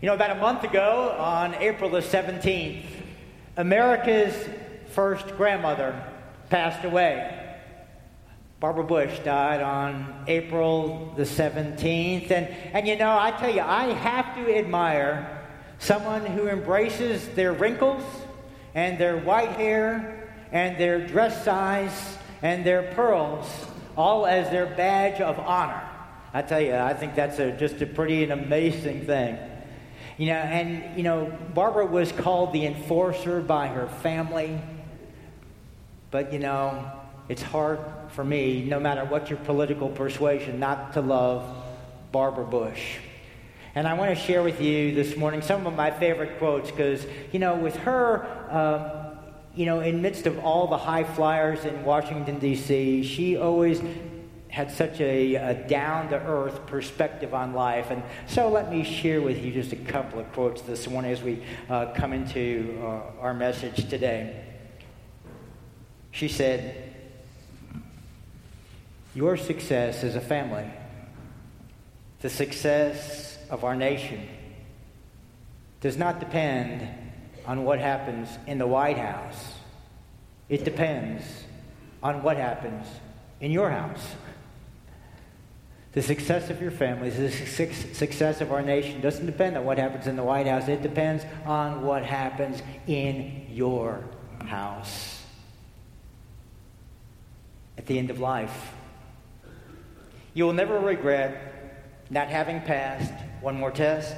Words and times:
You 0.00 0.06
know, 0.06 0.14
about 0.14 0.30
a 0.30 0.40
month 0.40 0.64
ago, 0.64 1.14
on 1.18 1.54
April 1.56 1.90
the 1.90 1.98
17th, 2.00 2.86
America's 3.58 4.34
first 4.92 5.26
grandmother 5.36 6.02
passed 6.48 6.86
away. 6.86 7.58
Barbara 8.60 8.84
Bush 8.84 9.18
died 9.18 9.60
on 9.60 10.24
April 10.26 11.12
the 11.18 11.24
17th. 11.24 12.30
And, 12.30 12.48
and 12.72 12.88
you 12.88 12.96
know, 12.96 13.14
I 13.18 13.30
tell 13.32 13.54
you, 13.54 13.60
I 13.60 13.92
have 13.92 14.34
to 14.36 14.56
admire 14.56 15.46
someone 15.78 16.24
who 16.24 16.48
embraces 16.48 17.28
their 17.34 17.52
wrinkles 17.52 18.02
and 18.74 18.96
their 18.98 19.18
white 19.18 19.50
hair 19.50 20.32
and 20.50 20.80
their 20.80 21.06
dress 21.06 21.44
size 21.44 22.16
and 22.40 22.64
their 22.64 22.90
pearls 22.94 23.46
all 23.98 24.26
as 24.26 24.50
their 24.50 24.64
badge 24.64 25.20
of 25.20 25.38
honor. 25.38 25.82
I 26.32 26.40
tell 26.40 26.60
you, 26.60 26.74
I 26.74 26.94
think 26.94 27.14
that's 27.14 27.38
a, 27.38 27.52
just 27.52 27.82
a 27.82 27.86
pretty 27.86 28.22
and 28.22 28.32
amazing 28.32 29.04
thing. 29.04 29.38
You 30.20 30.26
know, 30.26 30.34
and, 30.34 30.98
you 30.98 31.02
know, 31.02 31.32
Barbara 31.54 31.86
was 31.86 32.12
called 32.12 32.52
the 32.52 32.66
enforcer 32.66 33.40
by 33.40 33.68
her 33.68 33.86
family. 33.86 34.60
But, 36.10 36.34
you 36.34 36.38
know, 36.38 36.92
it's 37.30 37.40
hard 37.40 37.80
for 38.08 38.22
me, 38.22 38.62
no 38.64 38.78
matter 38.78 39.02
what 39.06 39.30
your 39.30 39.38
political 39.38 39.88
persuasion, 39.88 40.60
not 40.60 40.92
to 40.92 41.00
love 41.00 41.64
Barbara 42.12 42.44
Bush. 42.44 42.98
And 43.74 43.88
I 43.88 43.94
want 43.94 44.14
to 44.14 44.22
share 44.22 44.42
with 44.42 44.60
you 44.60 44.94
this 44.94 45.16
morning 45.16 45.40
some 45.40 45.66
of 45.66 45.74
my 45.74 45.90
favorite 45.90 46.36
quotes 46.36 46.70
because, 46.70 47.06
you 47.32 47.38
know, 47.38 47.54
with 47.54 47.76
her, 47.76 48.26
um, 48.50 49.16
you 49.54 49.64
know, 49.64 49.80
in 49.80 50.02
midst 50.02 50.26
of 50.26 50.38
all 50.40 50.66
the 50.66 50.76
high 50.76 51.04
flyers 51.04 51.64
in 51.64 51.82
Washington, 51.82 52.38
D.C., 52.38 53.04
she 53.04 53.38
always 53.38 53.80
had 54.50 54.70
such 54.70 55.00
a, 55.00 55.36
a 55.36 55.54
down 55.54 56.08
to 56.10 56.16
earth 56.16 56.66
perspective 56.66 57.32
on 57.32 57.54
life. 57.54 57.90
And 57.90 58.02
so 58.26 58.48
let 58.48 58.70
me 58.70 58.82
share 58.82 59.22
with 59.22 59.42
you 59.42 59.52
just 59.52 59.72
a 59.72 59.76
couple 59.76 60.18
of 60.18 60.30
quotes 60.32 60.62
this 60.62 60.88
morning 60.88 61.12
as 61.12 61.22
we 61.22 61.42
uh, 61.68 61.92
come 61.94 62.12
into 62.12 62.78
uh, 62.82 63.20
our 63.20 63.32
message 63.32 63.88
today. 63.88 64.44
She 66.10 66.26
said, 66.26 66.92
Your 69.14 69.36
success 69.36 70.02
as 70.02 70.16
a 70.16 70.20
family, 70.20 70.68
the 72.20 72.30
success 72.30 73.38
of 73.50 73.62
our 73.64 73.76
nation, 73.76 74.28
does 75.80 75.96
not 75.96 76.18
depend 76.18 76.88
on 77.46 77.64
what 77.64 77.78
happens 77.78 78.28
in 78.46 78.58
the 78.58 78.66
White 78.66 78.98
House. 78.98 79.54
It 80.48 80.64
depends 80.64 81.22
on 82.02 82.22
what 82.22 82.36
happens 82.36 82.86
in 83.40 83.52
your 83.52 83.70
house. 83.70 84.14
The 85.92 86.02
success 86.02 86.50
of 86.50 86.62
your 86.62 86.70
family, 86.70 87.10
the 87.10 87.30
success 87.30 88.40
of 88.40 88.52
our 88.52 88.62
nation 88.62 89.00
doesn't 89.00 89.26
depend 89.26 89.56
on 89.56 89.64
what 89.64 89.76
happens 89.76 90.06
in 90.06 90.14
the 90.14 90.22
White 90.22 90.46
House. 90.46 90.68
It 90.68 90.82
depends 90.82 91.24
on 91.44 91.82
what 91.82 92.04
happens 92.04 92.62
in 92.86 93.46
your 93.50 94.04
house. 94.46 95.24
At 97.76 97.86
the 97.86 97.98
end 97.98 98.10
of 98.10 98.20
life, 98.20 98.72
you 100.32 100.44
will 100.44 100.52
never 100.52 100.78
regret 100.78 101.72
not 102.08 102.28
having 102.28 102.60
passed 102.60 103.12
one 103.40 103.56
more 103.56 103.72
test, 103.72 104.14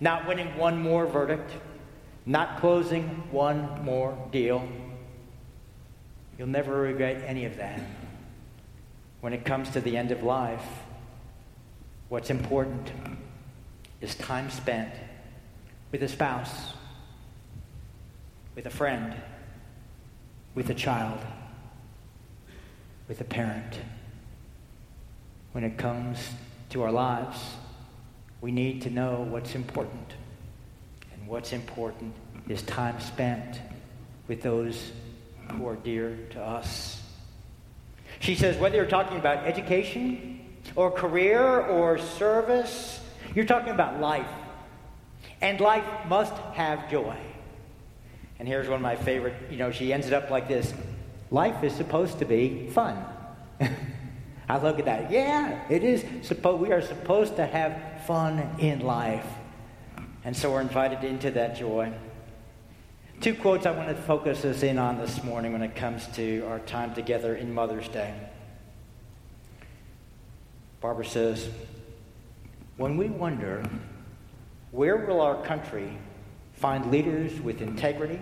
not 0.00 0.28
winning 0.28 0.56
one 0.56 0.80
more 0.80 1.04
verdict, 1.04 1.50
not 2.26 2.60
closing 2.60 3.08
one 3.32 3.82
more 3.82 4.16
deal. 4.30 4.68
You'll 6.38 6.46
never 6.46 6.80
regret 6.80 7.24
any 7.26 7.44
of 7.44 7.56
that 7.56 7.80
when 9.20 9.32
it 9.32 9.44
comes 9.44 9.70
to 9.70 9.80
the 9.80 9.96
end 9.96 10.10
of 10.12 10.22
life, 10.22 10.64
what's 12.08 12.30
important 12.30 12.90
is 14.00 14.14
time 14.14 14.50
spent 14.50 14.92
with 15.92 16.02
a 16.02 16.08
spouse, 16.08 16.72
with 18.54 18.66
a 18.66 18.70
friend, 18.70 19.14
with 20.54 20.70
a 20.70 20.74
child, 20.74 21.18
with 23.08 23.20
a 23.20 23.24
parent. 23.24 23.78
When 25.52 25.64
it 25.64 25.76
comes 25.76 26.18
to 26.70 26.82
our 26.82 26.92
lives, 26.92 27.38
we 28.40 28.52
need 28.52 28.82
to 28.82 28.90
know 28.90 29.26
what's 29.28 29.54
important. 29.54 30.14
And 31.12 31.28
what's 31.28 31.52
important 31.52 32.14
is 32.48 32.62
time 32.62 33.00
spent 33.00 33.60
with 34.28 34.42
those 34.42 34.92
who 35.50 35.66
are 35.66 35.76
dear 35.76 36.16
to 36.30 36.40
us. 36.40 36.99
She 38.20 38.34
says, 38.34 38.56
whether 38.58 38.76
you're 38.76 38.86
talking 38.86 39.18
about 39.18 39.46
education 39.46 40.40
or 40.76 40.90
career 40.90 41.42
or 41.42 41.98
service, 41.98 43.00
you're 43.34 43.46
talking 43.46 43.72
about 43.72 44.00
life. 44.00 44.28
And 45.40 45.58
life 45.58 45.86
must 46.08 46.34
have 46.54 46.90
joy. 46.90 47.16
And 48.38 48.46
here's 48.46 48.68
one 48.68 48.76
of 48.76 48.82
my 48.82 48.96
favorite, 48.96 49.34
you 49.50 49.56
know, 49.56 49.70
she 49.70 49.92
ends 49.92 50.06
it 50.06 50.12
up 50.12 50.30
like 50.30 50.48
this 50.48 50.72
Life 51.30 51.62
is 51.62 51.72
supposed 51.72 52.18
to 52.18 52.24
be 52.24 52.68
fun. 52.70 53.04
I 54.48 54.58
look 54.58 54.80
at 54.80 54.84
that. 54.86 55.10
Yeah, 55.10 55.60
it 55.70 55.84
is. 55.84 56.04
Supposed, 56.26 56.60
we 56.60 56.72
are 56.72 56.82
supposed 56.82 57.36
to 57.36 57.46
have 57.46 58.04
fun 58.06 58.56
in 58.58 58.80
life. 58.80 59.26
And 60.24 60.36
so 60.36 60.52
we're 60.52 60.60
invited 60.60 61.04
into 61.04 61.30
that 61.30 61.56
joy. 61.56 61.92
Two 63.20 63.34
quotes 63.34 63.66
I 63.66 63.72
want 63.72 63.94
to 63.94 63.94
focus 63.94 64.46
us 64.46 64.62
in 64.62 64.78
on 64.78 64.96
this 64.96 65.22
morning 65.22 65.52
when 65.52 65.60
it 65.60 65.76
comes 65.76 66.06
to 66.14 66.40
our 66.48 66.58
time 66.60 66.94
together 66.94 67.34
in 67.34 67.52
Mother's 67.52 67.86
Day. 67.88 68.14
Barbara 70.80 71.04
says, 71.04 71.50
When 72.78 72.96
we 72.96 73.08
wonder 73.08 73.62
where 74.70 74.96
will 74.96 75.20
our 75.20 75.44
country 75.44 75.98
find 76.54 76.90
leaders 76.90 77.38
with 77.42 77.60
integrity, 77.60 78.18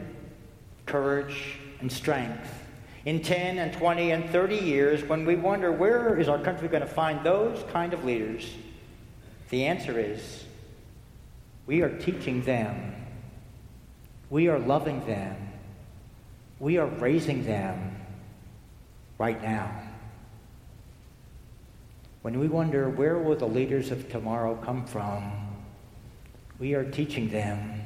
courage, 0.85 1.61
and 1.79 1.93
strength 1.93 2.53
in 3.05 3.23
10 3.23 3.59
and 3.61 3.73
20 3.73 4.11
and 4.11 4.29
30 4.31 4.57
years, 4.57 5.05
when 5.05 5.25
we 5.25 5.37
wonder 5.37 5.71
where 5.71 6.19
is 6.19 6.29
our 6.29 6.41
country 6.41 6.67
going 6.67 6.83
to 6.83 6.89
find 6.89 7.25
those 7.25 7.65
kind 7.71 7.93
of 7.93 8.05
leaders, 8.05 8.53
the 9.51 9.65
answer 9.65 9.97
is 9.97 10.43
we 11.67 11.83
are 11.83 11.97
teaching 11.99 12.43
them 12.43 12.97
we 14.31 14.49
are 14.49 14.59
loving 14.59 15.05
them. 15.07 15.37
We 16.61 16.77
are 16.79 16.87
raising 16.87 17.45
them 17.45 17.97
right 19.19 19.41
now. 19.43 19.83
When 22.23 22.39
we 22.41 22.49
wonder 22.49 22.91
where 22.91 23.19
will 23.19 23.37
the 23.37 23.49
leaders 23.49 23.91
of 23.91 24.11
tomorrow 24.11 24.57
come 24.57 24.85
from, 24.85 25.33
we 26.59 26.75
are 26.75 26.85
teaching 26.85 27.31
them. 27.31 27.81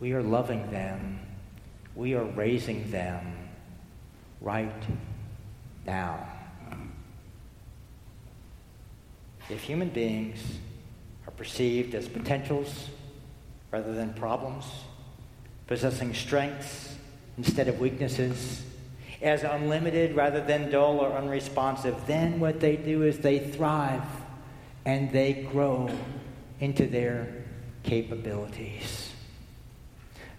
We 0.00 0.12
are 0.12 0.22
loving 0.22 0.70
them. 0.70 1.20
We 1.94 2.14
are 2.14 2.24
raising 2.24 2.90
them 2.90 3.36
right 4.40 4.82
now. 5.86 6.26
If 9.48 9.62
human 9.62 9.88
beings 9.88 10.38
are 11.26 11.32
perceived 11.32 11.94
as 11.94 12.08
potentials 12.08 12.88
rather 13.72 13.92
than 13.92 14.14
problems, 14.14 14.64
possessing 15.70 16.12
strengths 16.12 16.96
instead 17.38 17.68
of 17.68 17.78
weaknesses, 17.78 18.64
as 19.22 19.44
unlimited 19.44 20.16
rather 20.16 20.40
than 20.40 20.68
dull 20.68 20.98
or 20.98 21.12
unresponsive, 21.12 21.94
then 22.08 22.40
what 22.40 22.58
they 22.58 22.74
do 22.74 23.04
is 23.04 23.20
they 23.20 23.38
thrive 23.38 24.02
and 24.84 25.12
they 25.12 25.32
grow 25.52 25.88
into 26.58 26.88
their 26.88 27.44
capabilities. 27.84 29.12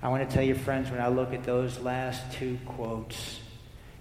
I 0.04 0.10
want 0.10 0.30
to 0.30 0.36
tell 0.36 0.44
you, 0.44 0.54
friends, 0.54 0.92
when 0.92 1.00
I 1.00 1.08
look 1.08 1.34
at 1.34 1.46
those 1.46 1.80
last 1.80 2.34
two 2.34 2.58
quotes, 2.66 3.40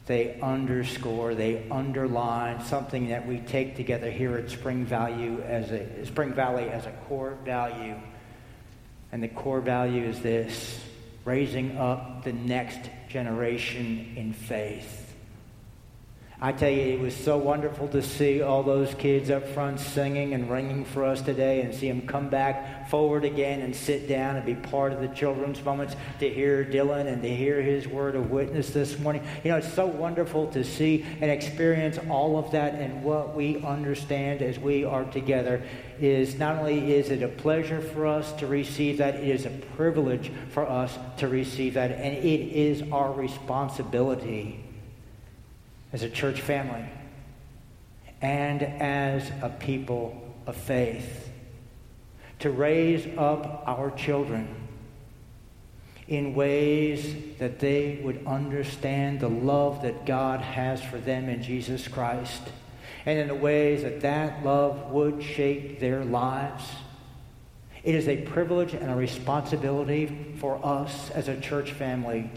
they 0.06 0.40
underscore, 0.40 1.36
they 1.36 1.68
underline 1.70 2.64
something 2.64 3.10
that 3.10 3.24
we 3.28 3.38
take 3.38 3.76
together 3.76 4.10
here 4.10 4.36
at 4.36 4.50
Spring 4.50 4.84
Value 4.84 5.40
as 5.42 5.70
a 5.70 6.04
Spring 6.06 6.32
Valley 6.32 6.68
as 6.70 6.86
a 6.86 6.92
core 7.08 7.38
value. 7.44 7.94
And 9.12 9.22
the 9.22 9.28
core 9.28 9.60
value 9.60 10.02
is 10.02 10.20
this 10.22 10.80
raising 11.30 11.78
up 11.78 12.24
the 12.24 12.32
next 12.32 12.90
generation 13.08 14.12
in 14.16 14.32
faith. 14.32 15.09
I 16.42 16.52
tell 16.52 16.70
you, 16.70 16.80
it 16.80 17.00
was 17.00 17.14
so 17.14 17.36
wonderful 17.36 17.86
to 17.88 18.00
see 18.00 18.40
all 18.40 18.62
those 18.62 18.94
kids 18.94 19.28
up 19.28 19.46
front 19.48 19.78
singing 19.78 20.32
and 20.32 20.50
ringing 20.50 20.86
for 20.86 21.04
us 21.04 21.20
today 21.20 21.60
and 21.60 21.74
see 21.74 21.86
them 21.86 22.06
come 22.06 22.30
back 22.30 22.88
forward 22.88 23.26
again 23.26 23.60
and 23.60 23.76
sit 23.76 24.08
down 24.08 24.36
and 24.36 24.46
be 24.46 24.54
part 24.54 24.94
of 24.94 25.02
the 25.02 25.08
children's 25.08 25.62
moments 25.62 25.96
to 26.18 26.30
hear 26.30 26.64
Dylan 26.64 27.08
and 27.08 27.20
to 27.20 27.28
hear 27.28 27.60
his 27.60 27.86
word 27.86 28.16
of 28.16 28.30
witness 28.30 28.70
this 28.70 28.98
morning. 28.98 29.22
You 29.44 29.50
know, 29.50 29.58
it's 29.58 29.70
so 29.74 29.84
wonderful 29.84 30.46
to 30.52 30.64
see 30.64 31.04
and 31.20 31.30
experience 31.30 31.98
all 32.08 32.38
of 32.38 32.50
that 32.52 32.72
and 32.72 33.04
what 33.04 33.36
we 33.36 33.62
understand 33.62 34.40
as 34.40 34.58
we 34.58 34.82
are 34.82 35.04
together 35.04 35.62
is 36.00 36.38
not 36.38 36.56
only 36.56 36.94
is 36.94 37.10
it 37.10 37.22
a 37.22 37.28
pleasure 37.28 37.82
for 37.82 38.06
us 38.06 38.32
to 38.32 38.46
receive 38.46 38.96
that, 38.96 39.16
it 39.16 39.28
is 39.28 39.44
a 39.44 39.50
privilege 39.76 40.32
for 40.52 40.66
us 40.66 40.96
to 41.18 41.28
receive 41.28 41.74
that, 41.74 41.90
and 41.90 42.16
it 42.16 42.40
is 42.56 42.82
our 42.90 43.12
responsibility 43.12 44.64
as 45.92 46.02
a 46.02 46.10
church 46.10 46.40
family 46.40 46.84
and 48.22 48.62
as 48.62 49.30
a 49.42 49.48
people 49.48 50.34
of 50.46 50.56
faith 50.56 51.30
to 52.40 52.50
raise 52.50 53.06
up 53.18 53.62
our 53.66 53.90
children 53.92 54.48
in 56.08 56.34
ways 56.34 57.14
that 57.38 57.60
they 57.60 58.00
would 58.02 58.26
understand 58.26 59.20
the 59.20 59.28
love 59.28 59.82
that 59.82 60.04
God 60.04 60.40
has 60.40 60.82
for 60.82 60.98
them 60.98 61.28
in 61.28 61.42
Jesus 61.42 61.86
Christ, 61.86 62.42
and 63.06 63.18
in 63.18 63.28
the 63.28 63.34
ways 63.34 63.82
that 63.82 64.00
that 64.00 64.44
love 64.44 64.90
would 64.90 65.22
shape 65.22 65.78
their 65.78 66.04
lives. 66.04 66.64
It 67.84 67.94
is 67.94 68.08
a 68.08 68.22
privilege 68.22 68.74
and 68.74 68.90
a 68.90 68.94
responsibility 68.94 70.34
for 70.38 70.60
us 70.64 71.10
as 71.10 71.28
a 71.28 71.40
church 71.40 71.72
family 71.72 72.28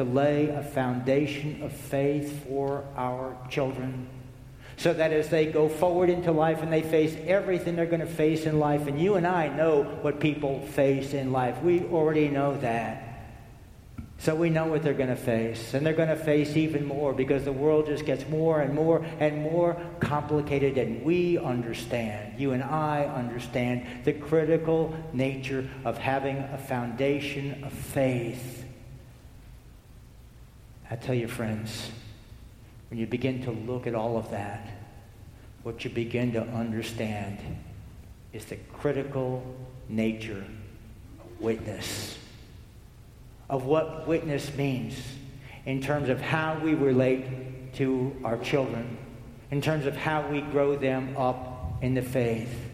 to 0.00 0.04
lay 0.04 0.48
a 0.48 0.62
foundation 0.62 1.62
of 1.62 1.70
faith 1.70 2.46
for 2.46 2.82
our 2.96 3.36
children 3.50 4.08
so 4.78 4.94
that 4.94 5.12
as 5.12 5.28
they 5.28 5.44
go 5.44 5.68
forward 5.68 6.08
into 6.08 6.32
life 6.32 6.62
and 6.62 6.72
they 6.72 6.80
face 6.80 7.14
everything 7.26 7.76
they're 7.76 7.84
going 7.84 8.00
to 8.00 8.06
face 8.06 8.46
in 8.46 8.58
life, 8.58 8.86
and 8.86 8.98
you 8.98 9.16
and 9.16 9.26
I 9.26 9.48
know 9.48 9.82
what 9.82 10.20
people 10.20 10.66
face 10.68 11.12
in 11.12 11.32
life, 11.32 11.60
we 11.62 11.82
already 11.84 12.28
know 12.28 12.56
that. 12.60 13.26
So 14.16 14.34
we 14.34 14.48
know 14.48 14.68
what 14.68 14.82
they're 14.82 14.94
going 14.94 15.10
to 15.10 15.16
face. 15.16 15.74
And 15.74 15.84
they're 15.84 15.92
going 15.92 16.08
to 16.08 16.16
face 16.16 16.56
even 16.56 16.86
more 16.86 17.12
because 17.12 17.44
the 17.44 17.52
world 17.52 17.86
just 17.86 18.06
gets 18.06 18.26
more 18.26 18.62
and 18.62 18.74
more 18.74 19.04
and 19.18 19.42
more 19.42 19.78
complicated. 20.00 20.78
And 20.78 21.04
we 21.04 21.36
understand, 21.36 22.40
you 22.40 22.52
and 22.52 22.62
I 22.62 23.04
understand, 23.04 23.86
the 24.04 24.14
critical 24.14 24.96
nature 25.12 25.68
of 25.84 25.98
having 25.98 26.38
a 26.38 26.58
foundation 26.58 27.64
of 27.64 27.72
faith. 27.72 28.64
I 30.90 30.96
tell 30.96 31.14
you, 31.14 31.28
friends, 31.28 31.90
when 32.90 32.98
you 32.98 33.06
begin 33.06 33.42
to 33.44 33.52
look 33.52 33.86
at 33.86 33.94
all 33.94 34.16
of 34.16 34.30
that, 34.30 34.68
what 35.62 35.84
you 35.84 35.90
begin 35.90 36.32
to 36.32 36.42
understand 36.42 37.38
is 38.32 38.44
the 38.46 38.56
critical 38.72 39.44
nature 39.88 40.44
of 41.20 41.40
witness 41.40 42.18
of 43.50 43.64
what 43.64 44.06
witness 44.06 44.54
means 44.54 44.96
in 45.66 45.82
terms 45.82 46.08
of 46.08 46.20
how 46.20 46.58
we 46.60 46.72
relate 46.72 47.74
to 47.74 48.16
our 48.24 48.38
children, 48.38 48.96
in 49.50 49.60
terms 49.60 49.84
of 49.86 49.96
how 49.96 50.26
we 50.28 50.40
grow 50.40 50.76
them 50.76 51.14
up 51.16 51.82
in 51.82 51.94
the 51.94 52.02
faith, 52.02 52.69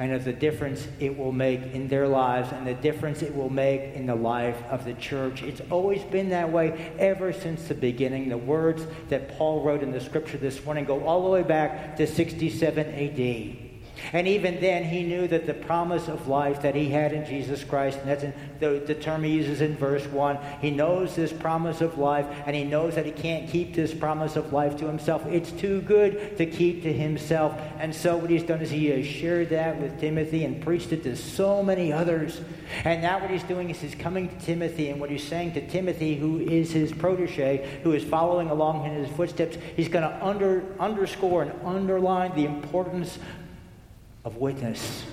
and 0.00 0.12
of 0.12 0.24
the 0.24 0.32
difference 0.32 0.88
it 0.98 1.16
will 1.16 1.30
make 1.30 1.60
in 1.74 1.86
their 1.86 2.08
lives 2.08 2.50
and 2.52 2.66
the 2.66 2.74
difference 2.74 3.20
it 3.20 3.36
will 3.36 3.50
make 3.50 3.82
in 3.94 4.06
the 4.06 4.14
life 4.14 4.56
of 4.70 4.86
the 4.86 4.94
church. 4.94 5.42
It's 5.42 5.60
always 5.70 6.02
been 6.04 6.30
that 6.30 6.50
way 6.50 6.92
ever 6.98 7.34
since 7.34 7.68
the 7.68 7.74
beginning. 7.74 8.30
The 8.30 8.38
words 8.38 8.86
that 9.10 9.36
Paul 9.36 9.62
wrote 9.62 9.82
in 9.82 9.92
the 9.92 10.00
scripture 10.00 10.38
this 10.38 10.64
morning 10.64 10.86
go 10.86 11.04
all 11.04 11.22
the 11.22 11.28
way 11.28 11.42
back 11.42 11.98
to 11.98 12.06
67 12.06 12.86
AD. 12.86 13.69
And 14.12 14.26
even 14.26 14.60
then, 14.60 14.84
he 14.84 15.02
knew 15.02 15.28
that 15.28 15.46
the 15.46 15.54
promise 15.54 16.08
of 16.08 16.28
life 16.28 16.62
that 16.62 16.74
he 16.74 16.88
had 16.88 17.12
in 17.12 17.24
Jesus 17.24 17.64
Christ, 17.64 17.98
and 17.98 18.08
that's 18.08 18.24
the, 18.58 18.82
the 18.86 18.94
term 18.94 19.24
he 19.24 19.32
uses 19.32 19.60
in 19.60 19.76
verse 19.76 20.06
1, 20.06 20.38
he 20.60 20.70
knows 20.70 21.14
this 21.14 21.32
promise 21.32 21.80
of 21.80 21.98
life, 21.98 22.26
and 22.46 22.56
he 22.56 22.64
knows 22.64 22.94
that 22.94 23.06
he 23.06 23.12
can't 23.12 23.48
keep 23.48 23.74
this 23.74 23.94
promise 23.94 24.36
of 24.36 24.52
life 24.52 24.76
to 24.78 24.86
himself. 24.86 25.24
It's 25.26 25.52
too 25.52 25.80
good 25.82 26.36
to 26.38 26.46
keep 26.46 26.82
to 26.82 26.92
himself. 26.92 27.58
And 27.78 27.94
so, 27.94 28.16
what 28.16 28.30
he's 28.30 28.42
done 28.42 28.60
is 28.60 28.70
he 28.70 28.86
has 28.86 29.06
shared 29.06 29.50
that 29.50 29.80
with 29.80 30.00
Timothy 30.00 30.44
and 30.44 30.62
preached 30.62 30.92
it 30.92 31.02
to 31.04 31.16
so 31.16 31.62
many 31.62 31.92
others. 31.92 32.40
And 32.84 33.02
now, 33.02 33.20
what 33.20 33.30
he's 33.30 33.42
doing 33.42 33.70
is 33.70 33.80
he's 33.80 33.94
coming 33.94 34.28
to 34.28 34.44
Timothy, 34.44 34.90
and 34.90 35.00
what 35.00 35.10
he's 35.10 35.26
saying 35.26 35.52
to 35.52 35.66
Timothy, 35.66 36.16
who 36.16 36.40
is 36.40 36.72
his 36.72 36.92
protege, 36.92 37.80
who 37.82 37.92
is 37.92 38.04
following 38.04 38.50
along 38.50 38.86
in 38.86 38.94
his 38.94 39.08
footsteps, 39.16 39.56
he's 39.76 39.88
going 39.88 40.08
to 40.08 40.24
under, 40.24 40.64
underscore 40.78 41.42
and 41.42 41.52
underline 41.64 42.34
the 42.34 42.44
importance 42.44 43.18
of 44.24 44.36
witness 44.36 45.04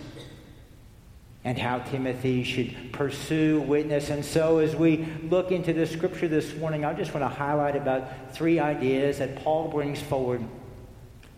and 1.44 1.58
how 1.58 1.80
Timothy 1.80 2.44
should 2.44 2.76
pursue 2.92 3.62
witness. 3.62 4.10
And 4.10 4.26
so, 4.26 4.58
as 4.58 4.76
we 4.76 5.08
look 5.30 5.52
into 5.52 5.72
the 5.72 5.88
scripture 5.88 6.28
this 6.28 6.54
morning, 6.58 6.84
I 6.84 6.94
just 6.94 7.14
want 7.14 7.24
to 7.24 7.34
highlight 7.34 7.78
about 7.78 8.34
three 8.34 8.60
ideas 8.60 9.20
that 9.20 9.38
Paul 9.38 9.70
brings 9.70 10.02
forward. 10.02 10.44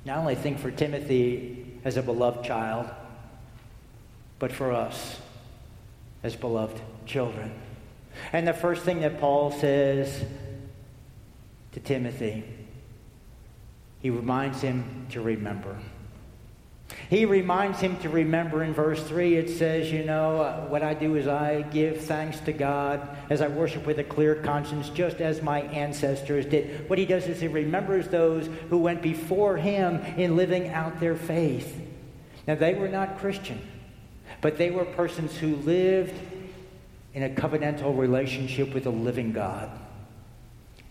Not 0.06 0.18
only 0.18 0.34
think 0.34 0.58
for 0.58 0.72
Timothy 0.72 1.80
as 1.86 1.96
a 1.98 2.02
beloved 2.02 2.44
child, 2.44 2.90
but 4.40 4.52
for 4.52 4.72
us 4.72 5.20
as 6.24 6.36
beloved 6.36 6.82
children. 7.06 7.52
And 8.34 8.48
the 8.48 8.54
first 8.54 8.84
thing 8.84 9.02
that 9.02 9.20
Paul 9.20 9.52
says 9.52 10.26
to 11.74 11.80
Timothy, 11.80 12.44
he 14.02 14.10
reminds 14.10 14.62
him 14.62 15.06
to 15.12 15.22
remember. 15.22 15.78
He 17.10 17.26
reminds 17.26 17.80
him 17.80 17.98
to 17.98 18.10
remember 18.10 18.64
in 18.64 18.72
verse 18.72 19.02
3, 19.04 19.36
it 19.36 19.50
says, 19.50 19.92
You 19.92 20.04
know, 20.04 20.42
uh, 20.42 20.68
what 20.68 20.84
I 20.84 20.94
do 20.94 21.16
is 21.16 21.28
I 21.28 21.64
give 21.64 22.02
thanks 22.02 22.40
to 22.42 22.54
God 22.54 23.18
as 23.32 23.42
I 23.42 23.48
worship 23.48 23.88
with 23.88 23.98
a 23.98 24.04
clear 24.04 24.36
conscience, 24.36 24.90
just 24.90 25.20
as 25.20 25.42
my 25.42 25.62
ancestors 25.62 26.46
did. 26.46 26.88
What 26.88 27.00
he 27.00 27.08
does 27.08 27.26
is 27.26 27.42
he 27.42 27.48
remembers 27.48 28.10
those 28.10 28.48
who 28.70 28.78
went 28.78 29.02
before 29.02 29.58
him 29.58 29.96
in 30.18 30.36
living 30.36 30.70
out 30.70 31.00
their 31.00 31.16
faith. 31.16 31.82
Now, 32.48 32.54
they 32.54 32.76
were 32.76 32.88
not 32.88 33.18
Christian, 33.18 33.60
but 34.42 34.60
they 34.60 34.70
were 34.70 34.86
persons 34.86 35.36
who 35.36 35.56
lived 35.56 36.14
in 37.16 37.24
a 37.24 37.30
covenantal 37.30 37.98
relationship 37.98 38.72
with 38.72 38.86
a 38.86 38.92
living 38.92 39.34
God. 39.34 39.72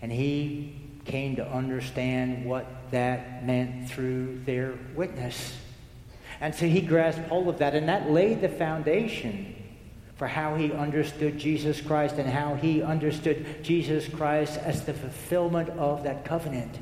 And 0.02 0.10
he 0.10 0.74
came 1.04 1.36
to 1.36 1.48
understand 1.48 2.44
what 2.44 2.66
that 2.90 3.46
meant 3.46 3.88
through 3.88 4.40
their 4.46 4.74
witness. 4.96 5.56
And 6.40 6.54
so 6.54 6.66
he 6.66 6.80
grasped 6.80 7.28
hold 7.28 7.48
of 7.48 7.58
that, 7.58 7.74
and 7.74 7.88
that 7.88 8.10
laid 8.10 8.40
the 8.40 8.48
foundation 8.48 9.54
for 10.16 10.26
how 10.26 10.56
he 10.56 10.72
understood 10.72 11.38
Jesus 11.38 11.80
Christ 11.80 12.16
and 12.16 12.28
how 12.28 12.56
he 12.56 12.82
understood 12.82 13.62
Jesus 13.62 14.08
Christ 14.08 14.58
as 14.58 14.84
the 14.84 14.92
fulfillment 14.92 15.70
of 15.70 16.02
that 16.02 16.24
covenant. 16.24 16.78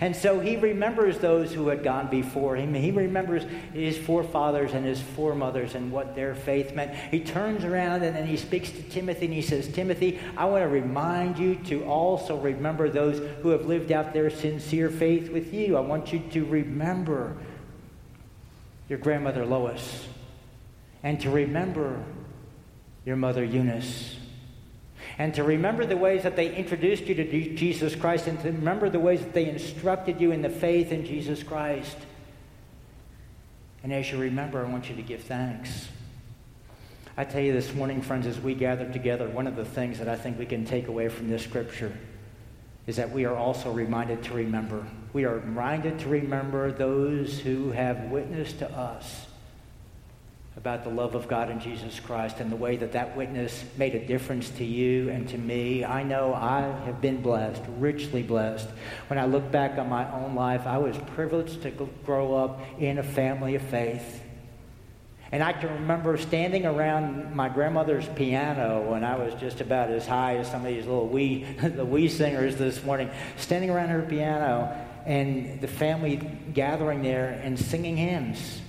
And 0.00 0.14
so 0.14 0.40
he 0.40 0.56
remembers 0.56 1.18
those 1.18 1.52
who 1.52 1.68
had 1.68 1.82
gone 1.82 2.08
before 2.08 2.56
him. 2.56 2.74
He 2.74 2.90
remembers 2.90 3.44
his 3.72 3.96
forefathers 3.96 4.72
and 4.72 4.84
his 4.84 5.00
foremothers 5.00 5.74
and 5.74 5.90
what 5.90 6.14
their 6.14 6.34
faith 6.34 6.74
meant. 6.74 6.94
He 6.94 7.20
turns 7.20 7.64
around 7.64 8.02
and 8.02 8.14
then 8.14 8.26
he 8.26 8.36
speaks 8.36 8.70
to 8.70 8.82
Timothy 8.82 9.26
and 9.26 9.34
he 9.34 9.42
says, 9.42 9.68
Timothy, 9.68 10.18
I 10.36 10.44
want 10.46 10.64
to 10.64 10.68
remind 10.68 11.38
you 11.38 11.56
to 11.66 11.84
also 11.84 12.36
remember 12.36 12.90
those 12.90 13.18
who 13.42 13.50
have 13.50 13.66
lived 13.66 13.90
out 13.90 14.12
their 14.12 14.30
sincere 14.30 14.90
faith 14.90 15.30
with 15.30 15.52
you. 15.54 15.76
I 15.76 15.80
want 15.80 16.12
you 16.12 16.20
to 16.30 16.44
remember 16.44 17.36
your 18.90 18.98
grandmother 18.98 19.46
Lois, 19.46 20.08
and 21.02 21.18
to 21.20 21.30
remember 21.30 22.04
your 23.06 23.16
mother 23.16 23.44
Eunice, 23.44 24.16
and 25.16 25.32
to 25.34 25.44
remember 25.44 25.86
the 25.86 25.96
ways 25.96 26.24
that 26.24 26.34
they 26.34 26.54
introduced 26.54 27.04
you 27.04 27.14
to 27.14 27.54
Jesus 27.54 27.94
Christ, 27.94 28.26
and 28.26 28.38
to 28.40 28.48
remember 28.48 28.90
the 28.90 28.98
ways 28.98 29.20
that 29.20 29.32
they 29.32 29.48
instructed 29.48 30.20
you 30.20 30.32
in 30.32 30.42
the 30.42 30.50
faith 30.50 30.90
in 30.90 31.06
Jesus 31.06 31.42
Christ. 31.44 31.96
And 33.84 33.92
as 33.92 34.10
you 34.10 34.18
remember, 34.18 34.66
I 34.66 34.68
want 34.68 34.90
you 34.90 34.96
to 34.96 35.02
give 35.02 35.22
thanks. 35.22 35.88
I 37.16 37.24
tell 37.24 37.40
you 37.42 37.52
this 37.52 37.72
morning, 37.72 38.02
friends, 38.02 38.26
as 38.26 38.40
we 38.40 38.54
gather 38.54 38.90
together, 38.92 39.28
one 39.28 39.46
of 39.46 39.54
the 39.54 39.64
things 39.64 40.00
that 40.00 40.08
I 40.08 40.16
think 40.16 40.36
we 40.36 40.46
can 40.46 40.64
take 40.64 40.88
away 40.88 41.08
from 41.08 41.28
this 41.28 41.44
scripture 41.44 41.96
is 42.86 42.96
that 42.96 43.10
we 43.10 43.24
are 43.24 43.36
also 43.36 43.70
reminded 43.70 44.22
to 44.24 44.34
remember. 44.34 44.86
We 45.12 45.24
are 45.24 45.38
reminded 45.38 45.98
to 46.00 46.08
remember 46.08 46.72
those 46.72 47.38
who 47.40 47.70
have 47.72 48.04
witnessed 48.04 48.58
to 48.60 48.70
us 48.70 49.26
about 50.56 50.84
the 50.84 50.90
love 50.90 51.14
of 51.14 51.28
God 51.28 51.50
in 51.50 51.60
Jesus 51.60 52.00
Christ 52.00 52.38
and 52.38 52.50
the 52.50 52.56
way 52.56 52.76
that 52.76 52.92
that 52.92 53.16
witness 53.16 53.64
made 53.78 53.94
a 53.94 54.04
difference 54.04 54.50
to 54.50 54.64
you 54.64 55.08
and 55.08 55.28
to 55.28 55.38
me. 55.38 55.84
I 55.84 56.02
know 56.02 56.34
I 56.34 56.62
have 56.84 57.00
been 57.00 57.22
blessed, 57.22 57.62
richly 57.78 58.22
blessed. 58.22 58.68
When 59.06 59.18
I 59.18 59.24
look 59.24 59.50
back 59.50 59.78
on 59.78 59.88
my 59.88 60.10
own 60.12 60.34
life, 60.34 60.66
I 60.66 60.78
was 60.78 60.96
privileged 61.14 61.62
to 61.62 61.70
grow 62.04 62.34
up 62.34 62.60
in 62.78 62.98
a 62.98 63.02
family 63.02 63.54
of 63.54 63.62
faith. 63.62 64.22
And 65.32 65.44
I 65.44 65.52
can 65.52 65.72
remember 65.74 66.16
standing 66.16 66.66
around 66.66 67.34
my 67.36 67.48
grandmother's 67.48 68.08
piano 68.08 68.90
when 68.90 69.04
I 69.04 69.16
was 69.16 69.32
just 69.34 69.60
about 69.60 69.90
as 69.90 70.04
high 70.04 70.38
as 70.38 70.50
some 70.50 70.62
of 70.62 70.66
these 70.66 70.86
little 70.86 71.06
wee, 71.06 71.44
the 71.62 71.84
wee 71.84 72.08
singers 72.08 72.56
this 72.56 72.82
morning, 72.82 73.10
standing 73.36 73.70
around 73.70 73.90
her 73.90 74.02
piano 74.02 74.76
and 75.06 75.60
the 75.60 75.68
family 75.68 76.16
gathering 76.52 77.02
there 77.02 77.40
and 77.44 77.58
singing 77.58 77.96
hymns. 77.96 78.60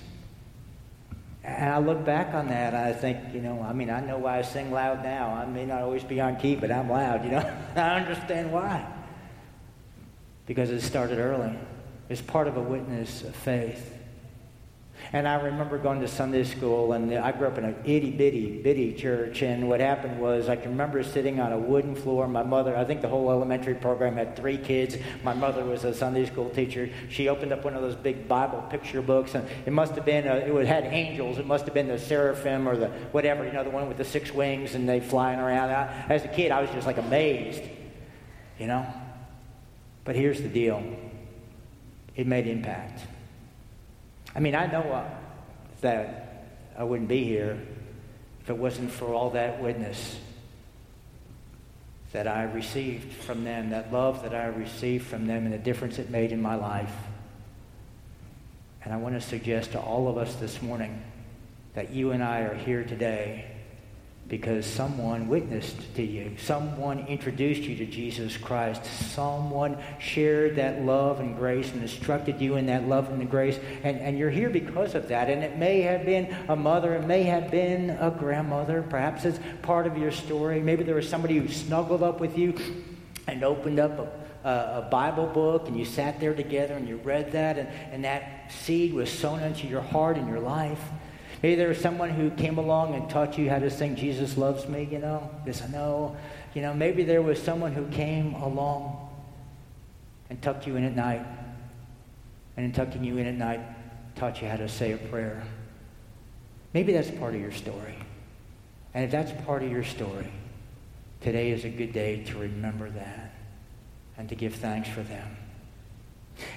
And 1.44 1.70
I 1.70 1.78
look 1.78 2.04
back 2.04 2.34
on 2.34 2.48
that, 2.48 2.74
I 2.74 2.92
think, 2.92 3.34
you 3.34 3.40
know, 3.40 3.60
I 3.60 3.72
mean, 3.72 3.90
I 3.90 4.00
know 4.00 4.18
why 4.18 4.38
I 4.38 4.42
sing 4.42 4.70
loud 4.70 5.02
now. 5.02 5.34
I 5.34 5.44
may 5.44 5.64
not 5.64 5.82
always 5.82 6.04
be 6.04 6.20
on 6.20 6.36
key, 6.36 6.54
but 6.54 6.70
I'm 6.70 6.88
loud, 6.88 7.24
you 7.24 7.32
know. 7.32 7.52
I 7.76 7.96
understand 7.96 8.52
why. 8.52 8.86
Because 10.46 10.70
it 10.70 10.82
started 10.82 11.18
early. 11.18 11.58
It's 12.08 12.20
part 12.20 12.46
of 12.46 12.56
a 12.56 12.62
witness 12.62 13.22
of 13.22 13.34
faith. 13.34 13.91
And 15.14 15.28
I 15.28 15.34
remember 15.34 15.76
going 15.76 16.00
to 16.00 16.08
Sunday 16.08 16.42
school, 16.42 16.94
and 16.94 17.12
I 17.14 17.32
grew 17.32 17.46
up 17.46 17.58
in 17.58 17.66
a 17.66 17.74
itty 17.84 18.10
bitty 18.10 18.62
bitty 18.62 18.94
church. 18.94 19.42
And 19.42 19.68
what 19.68 19.78
happened 19.78 20.18
was, 20.18 20.48
I 20.48 20.56
can 20.56 20.70
remember 20.70 21.02
sitting 21.02 21.38
on 21.38 21.52
a 21.52 21.58
wooden 21.58 21.94
floor. 21.94 22.26
My 22.26 22.42
mother, 22.42 22.74
I 22.74 22.84
think 22.86 23.02
the 23.02 23.08
whole 23.08 23.30
elementary 23.30 23.74
program 23.74 24.14
had 24.14 24.36
three 24.36 24.56
kids. 24.56 24.96
My 25.22 25.34
mother 25.34 25.64
was 25.64 25.84
a 25.84 25.92
Sunday 25.92 26.24
school 26.24 26.48
teacher. 26.48 26.88
She 27.10 27.28
opened 27.28 27.52
up 27.52 27.62
one 27.62 27.74
of 27.74 27.82
those 27.82 27.94
big 27.94 28.26
Bible 28.26 28.62
picture 28.70 29.02
books, 29.02 29.34
and 29.34 29.46
it 29.66 29.72
must 29.74 29.94
have 29.96 30.06
been, 30.06 30.26
a, 30.26 30.36
it 30.36 30.66
had 30.66 30.84
angels. 30.84 31.36
It 31.36 31.46
must 31.46 31.66
have 31.66 31.74
been 31.74 31.88
the 31.88 31.98
seraphim 31.98 32.66
or 32.66 32.78
the 32.78 32.88
whatever, 33.12 33.44
you 33.44 33.52
know, 33.52 33.64
the 33.64 33.70
one 33.70 33.88
with 33.88 33.98
the 33.98 34.06
six 34.06 34.32
wings 34.32 34.74
and 34.74 34.88
they 34.88 35.00
flying 35.00 35.38
around. 35.38 35.68
I, 35.70 36.06
as 36.08 36.24
a 36.24 36.28
kid, 36.28 36.52
I 36.52 36.62
was 36.62 36.70
just 36.70 36.86
like 36.86 36.96
amazed, 36.96 37.62
you 38.58 38.66
know. 38.66 38.86
But 40.04 40.16
here's 40.16 40.40
the 40.40 40.48
deal 40.48 40.82
it 42.16 42.26
made 42.26 42.46
impact. 42.46 43.02
I 44.34 44.40
mean, 44.40 44.54
I 44.54 44.66
know 44.66 44.82
uh, 44.82 45.08
that 45.82 46.46
I 46.76 46.84
wouldn't 46.84 47.08
be 47.08 47.24
here 47.24 47.60
if 48.42 48.50
it 48.50 48.56
wasn't 48.56 48.90
for 48.90 49.14
all 49.14 49.30
that 49.30 49.62
witness 49.62 50.18
that 52.12 52.26
I 52.26 52.44
received 52.44 53.12
from 53.12 53.44
them, 53.44 53.70
that 53.70 53.92
love 53.92 54.22
that 54.22 54.34
I 54.34 54.46
received 54.46 55.06
from 55.06 55.26
them, 55.26 55.44
and 55.44 55.52
the 55.52 55.58
difference 55.58 55.98
it 55.98 56.10
made 56.10 56.32
in 56.32 56.42
my 56.42 56.56
life. 56.56 56.94
And 58.84 58.92
I 58.92 58.96
want 58.96 59.14
to 59.14 59.20
suggest 59.20 59.72
to 59.72 59.80
all 59.80 60.08
of 60.08 60.18
us 60.18 60.34
this 60.36 60.60
morning 60.60 61.02
that 61.74 61.90
you 61.90 62.10
and 62.10 62.22
I 62.22 62.40
are 62.40 62.54
here 62.54 62.84
today 62.84 63.51
because 64.28 64.64
someone 64.64 65.28
witnessed 65.28 65.94
to 65.94 66.02
you. 66.02 66.34
Someone 66.38 67.00
introduced 67.06 67.62
you 67.62 67.76
to 67.76 67.84
Jesus 67.84 68.36
Christ. 68.36 68.84
Someone 69.14 69.76
shared 69.98 70.56
that 70.56 70.82
love 70.82 71.20
and 71.20 71.36
grace 71.36 71.70
and 71.70 71.82
instructed 71.82 72.40
you 72.40 72.56
in 72.56 72.66
that 72.66 72.88
love 72.88 73.10
and 73.10 73.20
the 73.20 73.26
grace. 73.26 73.58
And, 73.82 73.98
and 73.98 74.18
you're 74.18 74.30
here 74.30 74.48
because 74.48 74.94
of 74.94 75.08
that. 75.08 75.28
And 75.28 75.42
it 75.42 75.58
may 75.58 75.82
have 75.82 76.06
been 76.06 76.34
a 76.48 76.56
mother, 76.56 76.94
it 76.94 77.06
may 77.06 77.24
have 77.24 77.50
been 77.50 77.90
a 77.90 78.10
grandmother. 78.10 78.82
Perhaps 78.82 79.26
it's 79.26 79.38
part 79.60 79.86
of 79.86 79.98
your 79.98 80.10
story. 80.10 80.60
Maybe 80.60 80.82
there 80.82 80.94
was 80.94 81.08
somebody 81.08 81.36
who 81.36 81.48
snuggled 81.48 82.02
up 82.02 82.18
with 82.18 82.38
you 82.38 82.56
and 83.26 83.44
opened 83.44 83.80
up 83.80 83.98
a, 84.44 84.48
a, 84.48 84.88
Bible 84.90 85.26
book 85.26 85.68
and 85.68 85.78
you 85.78 85.84
sat 85.84 86.18
there 86.20 86.34
together 86.34 86.74
and 86.74 86.88
you 86.88 86.96
read 86.98 87.32
that 87.32 87.58
and, 87.58 87.68
and 87.92 88.04
that 88.04 88.50
seed 88.50 88.92
was 88.92 89.10
sown 89.10 89.40
into 89.40 89.66
your 89.66 89.80
heart 89.80 90.16
and 90.16 90.28
your 90.28 90.40
life. 90.40 90.80
Maybe 91.42 91.56
there 91.56 91.68
was 91.68 91.80
someone 91.80 92.10
who 92.10 92.30
came 92.30 92.58
along 92.58 92.94
and 92.94 93.10
taught 93.10 93.36
you 93.36 93.50
how 93.50 93.58
to 93.58 93.68
sing 93.68 93.96
Jesus 93.96 94.36
Loves 94.36 94.68
Me, 94.68 94.88
you 94.90 94.98
know? 94.98 95.28
Yes, 95.44 95.60
I 95.62 95.66
know. 95.68 96.16
You 96.54 96.62
know, 96.62 96.72
maybe 96.72 97.02
there 97.02 97.20
was 97.20 97.42
someone 97.42 97.72
who 97.72 97.86
came 97.88 98.34
along 98.34 99.08
and 100.30 100.40
tucked 100.40 100.66
you 100.66 100.76
in 100.76 100.84
at 100.84 100.94
night. 100.94 101.26
And 102.56 102.66
in 102.66 102.72
tucking 102.72 103.02
you 103.02 103.18
in 103.18 103.26
at 103.26 103.34
night, 103.34 103.60
taught 104.14 104.40
you 104.40 104.48
how 104.48 104.56
to 104.56 104.68
say 104.68 104.92
a 104.92 104.96
prayer. 104.96 105.42
Maybe 106.74 106.92
that's 106.92 107.10
part 107.10 107.34
of 107.34 107.40
your 107.40 107.52
story. 107.52 107.96
And 108.94 109.04
if 109.04 109.10
that's 109.10 109.32
part 109.44 109.62
of 109.62 109.70
your 109.70 109.84
story, 109.84 110.30
today 111.22 111.50
is 111.50 111.64
a 111.64 111.68
good 111.68 111.92
day 111.92 112.22
to 112.24 112.38
remember 112.38 112.88
that 112.90 113.34
and 114.16 114.28
to 114.28 114.34
give 114.34 114.54
thanks 114.54 114.88
for 114.88 115.02
them. 115.02 115.36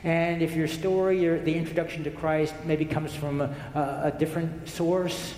And 0.04 0.42
if 0.42 0.56
your 0.56 0.68
story 0.68 1.28
or 1.28 1.40
the 1.40 1.56
introduction 1.56 2.04
to 2.06 2.12
Christ 2.12 2.54
maybe 2.64 2.86
comes 2.86 3.14
from 3.14 3.42
a, 3.42 3.56
a, 3.76 4.14
different 4.18 4.68
source, 4.70 5.34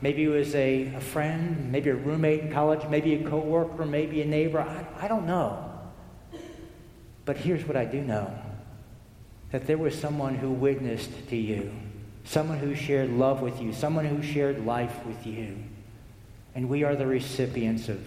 maybe 0.00 0.24
it 0.24 0.28
was 0.28 0.54
a, 0.54 0.94
a, 0.94 1.00
friend, 1.00 1.70
maybe 1.72 1.90
a 1.90 1.94
roommate 1.94 2.40
in 2.40 2.52
college, 2.52 2.88
maybe 2.88 3.14
a 3.14 3.28
coworker, 3.28 3.84
maybe 3.84 4.22
a 4.22 4.26
neighbor, 4.26 4.60
I, 4.60 5.04
I 5.04 5.08
don't 5.08 5.26
know. 5.26 5.70
But 7.24 7.38
here's 7.38 7.66
what 7.66 7.76
I 7.76 7.84
do 7.84 8.00
know 8.00 8.32
that 9.50 9.66
there 9.68 9.78
was 9.78 9.96
someone 9.96 10.34
who 10.34 10.50
witnessed 10.50 11.28
to 11.28 11.36
you, 11.36 11.72
someone 12.24 12.58
who 12.58 12.74
shared 12.74 13.08
love 13.10 13.40
with 13.40 13.62
you, 13.62 13.72
someone 13.72 14.04
who 14.04 14.20
shared 14.20 14.66
life 14.66 15.06
with 15.06 15.24
you. 15.26 15.56
And 16.56 16.68
we 16.68 16.82
are 16.82 16.96
the 16.96 17.06
recipients 17.06 17.88
of, 17.88 18.04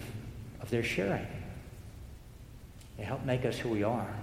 of 0.60 0.68
their 0.68 0.82
sharing. 0.82 1.26
It 2.98 3.04
helped 3.04 3.24
make 3.24 3.46
us 3.46 3.58
who 3.58 3.70
we 3.70 3.82
are. 3.82 4.14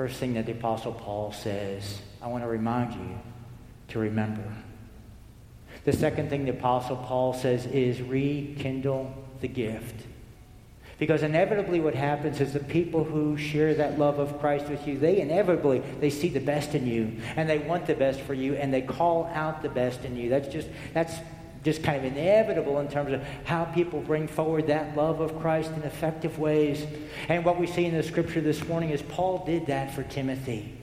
First 0.00 0.16
thing 0.16 0.32
that 0.32 0.46
the 0.46 0.52
Apostle 0.52 0.94
Paul 0.94 1.30
says, 1.30 2.00
I 2.22 2.28
want 2.28 2.42
to 2.42 2.48
remind 2.48 2.94
you 2.94 3.20
to 3.88 3.98
remember. 3.98 4.42
The 5.84 5.92
second 5.92 6.30
thing 6.30 6.46
the 6.46 6.52
Apostle 6.52 6.96
Paul 6.96 7.34
says 7.34 7.66
is 7.66 8.00
rekindle 8.00 9.12
the 9.42 9.48
gift. 9.48 10.06
Because 10.98 11.22
inevitably 11.22 11.80
what 11.80 11.94
happens 11.94 12.40
is 12.40 12.54
the 12.54 12.60
people 12.60 13.04
who 13.04 13.36
share 13.36 13.74
that 13.74 13.98
love 13.98 14.18
of 14.18 14.40
Christ 14.40 14.70
with 14.70 14.88
you, 14.88 14.98
they 14.98 15.20
inevitably 15.20 15.80
they 16.00 16.08
see 16.08 16.30
the 16.30 16.40
best 16.40 16.74
in 16.74 16.86
you 16.86 17.20
and 17.36 17.46
they 17.46 17.58
want 17.58 17.84
the 17.84 17.94
best 17.94 18.22
for 18.22 18.32
you 18.32 18.54
and 18.54 18.72
they 18.72 18.80
call 18.80 19.26
out 19.34 19.60
the 19.60 19.68
best 19.68 20.06
in 20.06 20.16
you. 20.16 20.30
That's 20.30 20.48
just 20.48 20.68
that's 20.94 21.12
just 21.62 21.82
kind 21.82 21.98
of 21.98 22.04
inevitable 22.04 22.78
in 22.78 22.88
terms 22.88 23.12
of 23.12 23.22
how 23.44 23.64
people 23.66 24.00
bring 24.00 24.26
forward 24.26 24.68
that 24.68 24.96
love 24.96 25.20
of 25.20 25.38
Christ 25.40 25.70
in 25.72 25.82
effective 25.82 26.38
ways. 26.38 26.86
And 27.28 27.44
what 27.44 27.60
we 27.60 27.66
see 27.66 27.84
in 27.84 27.94
the 27.94 28.02
scripture 28.02 28.40
this 28.40 28.66
morning 28.66 28.90
is 28.90 29.02
Paul 29.02 29.44
did 29.44 29.66
that 29.66 29.94
for 29.94 30.02
Timothy. 30.02 30.74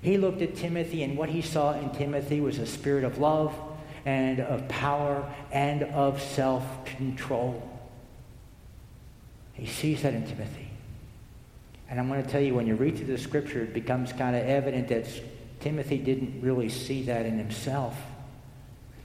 He 0.00 0.18
looked 0.18 0.42
at 0.42 0.56
Timothy, 0.56 1.04
and 1.04 1.16
what 1.16 1.28
he 1.28 1.42
saw 1.42 1.74
in 1.74 1.90
Timothy 1.90 2.40
was 2.40 2.58
a 2.58 2.66
spirit 2.66 3.04
of 3.04 3.18
love 3.18 3.54
and 4.04 4.40
of 4.40 4.66
power 4.68 5.32
and 5.52 5.84
of 5.84 6.20
self 6.20 6.84
control. 6.84 7.68
He 9.52 9.66
sees 9.66 10.02
that 10.02 10.14
in 10.14 10.26
Timothy. 10.26 10.70
And 11.88 12.00
I'm 12.00 12.08
going 12.08 12.24
to 12.24 12.28
tell 12.28 12.40
you, 12.40 12.54
when 12.54 12.66
you 12.66 12.74
read 12.74 12.96
through 12.96 13.06
the 13.06 13.18
scripture, 13.18 13.62
it 13.62 13.74
becomes 13.74 14.12
kind 14.12 14.34
of 14.34 14.42
evident 14.42 14.88
that 14.88 15.06
Timothy 15.60 15.98
didn't 15.98 16.40
really 16.40 16.68
see 16.68 17.02
that 17.04 17.24
in 17.26 17.38
himself 17.38 17.94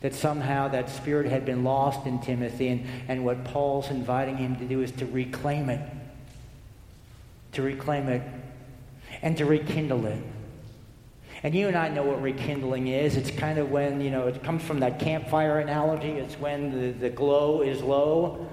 that 0.02 0.14
somehow 0.14 0.68
that 0.68 0.90
spirit 0.90 1.28
had 1.28 1.46
been 1.46 1.64
lost 1.64 2.06
in 2.06 2.20
Timothy, 2.20 2.68
and, 2.68 2.86
and 3.08 3.26
what 3.26 3.44
Paul's 3.46 3.90
inviting 3.90 4.38
him 4.38 4.56
to 4.58 4.66
do 4.66 4.82
is 4.82 4.92
to 4.94 5.06
reclaim 5.06 5.70
it. 5.70 5.82
To 7.54 7.62
reclaim 7.62 8.08
it 8.08 8.22
and 9.22 9.38
to 9.38 9.46
rekindle 9.46 10.06
it. 10.06 10.22
And 11.44 11.54
you 11.54 11.68
and 11.68 11.78
I 11.78 11.90
know 11.90 12.04
what 12.04 12.22
rekindling 12.22 12.88
is. 12.88 13.16
It's 13.16 13.32
kind 13.32 13.60
of 13.60 13.72
when, 13.72 14.02
you 14.02 14.10
know, 14.10 14.28
it 14.28 14.44
comes 14.44 14.64
from 14.64 14.80
that 14.80 15.00
campfire 15.00 15.60
analogy. 15.60 16.10
It's 16.10 16.36
when 16.36 16.72
the, 16.72 16.92
the 16.92 17.10
glow 17.10 17.62
is 17.62 17.82
low 17.82 18.48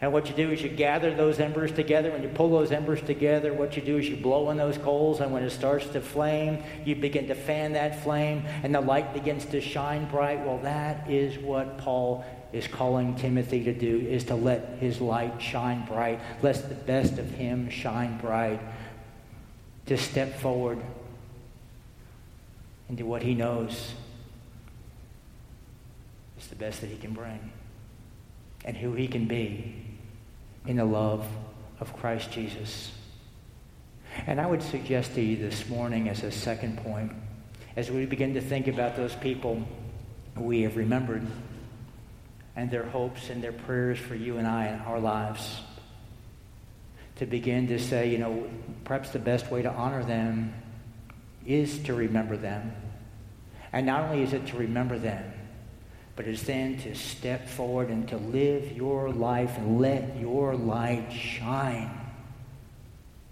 and 0.00 0.12
what 0.12 0.28
you 0.28 0.34
do 0.34 0.52
is 0.52 0.62
you 0.62 0.68
gather 0.68 1.12
those 1.12 1.40
embers 1.40 1.72
together. 1.72 2.12
When 2.12 2.22
you 2.22 2.28
pull 2.28 2.50
those 2.50 2.70
embers 2.70 3.02
together, 3.02 3.52
what 3.52 3.74
you 3.76 3.82
do 3.82 3.98
is 3.98 4.08
you 4.08 4.16
blow 4.16 4.50
in 4.50 4.56
those 4.56 4.78
coals, 4.78 5.20
and 5.20 5.32
when 5.32 5.42
it 5.42 5.50
starts 5.50 5.88
to 5.88 6.00
flame, 6.00 6.62
you 6.84 6.94
begin 6.94 7.26
to 7.28 7.34
fan 7.34 7.72
that 7.72 8.04
flame, 8.04 8.44
and 8.62 8.72
the 8.72 8.80
light 8.80 9.12
begins 9.12 9.44
to 9.46 9.60
shine 9.60 10.08
bright. 10.08 10.44
Well, 10.46 10.58
that 10.58 11.10
is 11.10 11.36
what 11.38 11.78
Paul 11.78 12.24
is 12.52 12.68
calling 12.68 13.16
Timothy 13.16 13.64
to 13.64 13.74
do, 13.74 13.98
is 13.98 14.24
to 14.24 14.36
let 14.36 14.78
his 14.78 15.00
light 15.00 15.42
shine 15.42 15.84
bright. 15.86 16.20
Let 16.42 16.68
the 16.68 16.76
best 16.76 17.18
of 17.18 17.28
him 17.32 17.68
shine 17.68 18.18
bright. 18.18 18.60
To 19.86 19.96
step 19.96 20.38
forward 20.38 20.78
into 22.88 23.04
what 23.04 23.22
he 23.22 23.34
knows 23.34 23.94
is 26.38 26.46
the 26.46 26.54
best 26.54 26.82
that 26.82 26.88
he 26.88 26.96
can 26.96 27.12
bring 27.12 27.50
and 28.64 28.76
who 28.76 28.92
he 28.92 29.08
can 29.08 29.26
be 29.26 29.87
in 30.66 30.76
the 30.76 30.84
love 30.84 31.26
of 31.80 31.94
Christ 31.96 32.30
Jesus. 32.30 32.92
And 34.26 34.40
I 34.40 34.46
would 34.46 34.62
suggest 34.62 35.14
to 35.14 35.22
you 35.22 35.36
this 35.36 35.68
morning 35.68 36.08
as 36.08 36.22
a 36.22 36.30
second 36.30 36.78
point, 36.78 37.12
as 37.76 37.90
we 37.90 38.06
begin 38.06 38.34
to 38.34 38.40
think 38.40 38.66
about 38.66 38.96
those 38.96 39.14
people 39.14 39.62
we 40.36 40.62
have 40.62 40.76
remembered 40.76 41.26
and 42.56 42.70
their 42.70 42.84
hopes 42.84 43.30
and 43.30 43.42
their 43.42 43.52
prayers 43.52 43.98
for 43.98 44.14
you 44.14 44.36
and 44.38 44.46
I 44.46 44.66
in 44.68 44.80
our 44.80 44.98
lives, 44.98 45.60
to 47.16 47.26
begin 47.26 47.68
to 47.68 47.78
say, 47.78 48.10
you 48.10 48.18
know, 48.18 48.48
perhaps 48.84 49.10
the 49.10 49.18
best 49.18 49.50
way 49.50 49.62
to 49.62 49.70
honor 49.70 50.02
them 50.04 50.54
is 51.46 51.78
to 51.80 51.94
remember 51.94 52.36
them. 52.36 52.72
And 53.72 53.86
not 53.86 54.04
only 54.04 54.22
is 54.22 54.32
it 54.32 54.46
to 54.48 54.56
remember 54.56 54.98
them, 54.98 55.32
but 56.18 56.26
it's 56.26 56.42
then 56.42 56.76
to 56.78 56.96
step 56.96 57.46
forward 57.48 57.90
and 57.90 58.08
to 58.08 58.16
live 58.16 58.72
your 58.72 59.08
life 59.08 59.56
and 59.56 59.80
let 59.80 60.16
your 60.18 60.56
light 60.56 61.12
shine 61.12 61.88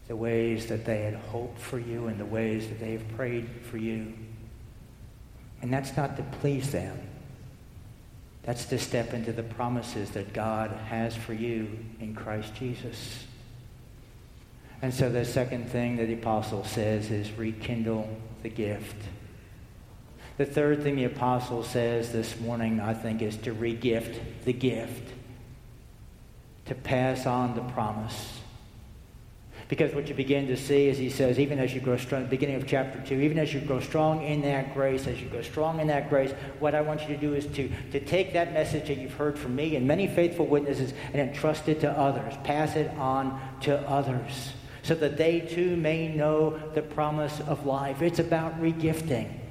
the 0.06 0.14
ways 0.14 0.66
that 0.66 0.84
they 0.84 1.02
had 1.02 1.14
hoped 1.14 1.58
for 1.58 1.80
you 1.80 2.06
and 2.06 2.20
the 2.20 2.24
ways 2.24 2.68
that 2.68 2.78
they 2.78 2.92
have 2.92 3.08
prayed 3.16 3.50
for 3.68 3.76
you. 3.76 4.14
And 5.62 5.72
that's 5.72 5.96
not 5.96 6.16
to 6.16 6.22
please 6.40 6.70
them. 6.70 6.96
That's 8.44 8.66
to 8.66 8.78
step 8.78 9.12
into 9.12 9.32
the 9.32 9.42
promises 9.42 10.12
that 10.12 10.32
God 10.32 10.70
has 10.86 11.16
for 11.16 11.34
you 11.34 11.80
in 11.98 12.14
Christ 12.14 12.54
Jesus. 12.54 13.24
And 14.80 14.94
so 14.94 15.10
the 15.10 15.24
second 15.24 15.68
thing 15.68 15.96
that 15.96 16.06
the 16.06 16.14
apostle 16.14 16.62
says 16.62 17.10
is 17.10 17.32
rekindle 17.32 18.08
the 18.44 18.48
gift. 18.48 18.94
The 20.36 20.44
third 20.44 20.82
thing 20.82 20.96
the 20.96 21.04
apostle 21.04 21.62
says 21.62 22.12
this 22.12 22.38
morning, 22.38 22.78
I 22.78 22.92
think, 22.92 23.22
is 23.22 23.36
to 23.38 23.54
regift 23.54 24.18
the 24.44 24.52
gift, 24.52 25.12
to 26.66 26.74
pass 26.74 27.24
on 27.24 27.54
the 27.54 27.62
promise. 27.62 28.40
Because 29.68 29.94
what 29.94 30.08
you 30.08 30.14
begin 30.14 30.46
to 30.48 30.56
see 30.56 30.88
is 30.88 30.98
he 30.98 31.10
says, 31.10 31.40
even 31.40 31.58
as 31.58 31.74
you 31.74 31.80
grow 31.80 31.96
strong, 31.96 32.26
beginning 32.26 32.56
of 32.56 32.66
chapter 32.66 33.00
2, 33.00 33.20
even 33.20 33.38
as 33.38 33.52
you 33.52 33.60
grow 33.60 33.80
strong 33.80 34.22
in 34.22 34.42
that 34.42 34.74
grace, 34.74 35.06
as 35.06 35.20
you 35.20 35.28
grow 35.28 35.42
strong 35.42 35.80
in 35.80 35.88
that 35.88 36.08
grace, 36.08 36.32
what 36.60 36.74
I 36.74 36.82
want 36.82 37.00
you 37.00 37.08
to 37.08 37.16
do 37.16 37.34
is 37.34 37.46
to, 37.56 37.68
to 37.90 37.98
take 37.98 38.34
that 38.34 38.52
message 38.52 38.86
that 38.88 38.98
you've 38.98 39.14
heard 39.14 39.38
from 39.38 39.56
me 39.56 39.74
and 39.74 39.88
many 39.88 40.06
faithful 40.06 40.46
witnesses 40.46 40.92
and 41.12 41.20
entrust 41.20 41.68
it 41.68 41.80
to 41.80 41.90
others. 41.90 42.34
Pass 42.44 42.76
it 42.76 42.90
on 42.98 43.40
to 43.62 43.76
others 43.88 44.52
so 44.82 44.94
that 44.94 45.16
they 45.16 45.40
too 45.40 45.76
may 45.76 46.14
know 46.14 46.60
the 46.74 46.82
promise 46.82 47.40
of 47.40 47.66
life. 47.66 48.02
It's 48.02 48.20
about 48.20 48.60
regifting. 48.60 49.45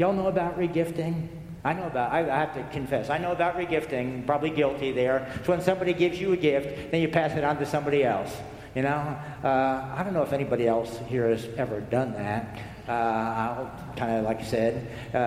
Y'all 0.00 0.14
know 0.14 0.28
about 0.28 0.58
regifting? 0.58 1.28
I 1.62 1.74
know 1.74 1.86
about, 1.86 2.10
I, 2.10 2.20
I 2.20 2.38
have 2.38 2.54
to 2.54 2.64
confess, 2.72 3.10
I 3.10 3.18
know 3.18 3.32
about 3.32 3.58
regifting, 3.58 4.24
probably 4.24 4.48
guilty 4.48 4.92
there. 4.92 5.30
It's 5.34 5.46
when 5.46 5.60
somebody 5.60 5.92
gives 5.92 6.18
you 6.18 6.32
a 6.32 6.38
gift, 6.38 6.90
then 6.90 7.02
you 7.02 7.08
pass 7.08 7.36
it 7.36 7.44
on 7.44 7.58
to 7.58 7.66
somebody 7.66 8.02
else. 8.02 8.34
You 8.74 8.80
know, 8.80 9.18
uh, 9.44 9.94
I 9.94 10.02
don't 10.02 10.14
know 10.14 10.22
if 10.22 10.32
anybody 10.32 10.66
else 10.66 10.98
here 11.08 11.28
has 11.28 11.46
ever 11.58 11.82
done 11.82 12.14
that. 12.14 12.60
Uh, 12.88 12.92
I'll 12.92 13.94
kind 13.94 14.12
of 14.12 14.24
like 14.24 14.40
I 14.40 14.44
said, 14.44 14.90
uh, 15.12 15.18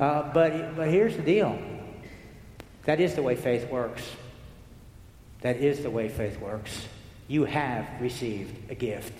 uh, 0.00 0.32
but 0.32 0.76
but 0.76 0.86
here's 0.86 1.16
the 1.16 1.22
deal. 1.24 1.58
That 2.84 3.00
is 3.00 3.16
the 3.16 3.22
way 3.22 3.34
faith 3.34 3.68
works. 3.68 4.08
That 5.40 5.56
is 5.56 5.82
the 5.82 5.90
way 5.90 6.08
faith 6.08 6.38
works. 6.38 6.86
You 7.26 7.46
have 7.46 7.88
received 8.00 8.70
a 8.70 8.76
gift, 8.76 9.18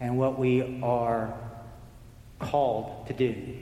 and 0.00 0.18
what 0.18 0.38
we 0.38 0.82
are 0.82 1.32
called 2.38 3.06
to 3.08 3.12
do. 3.12 3.56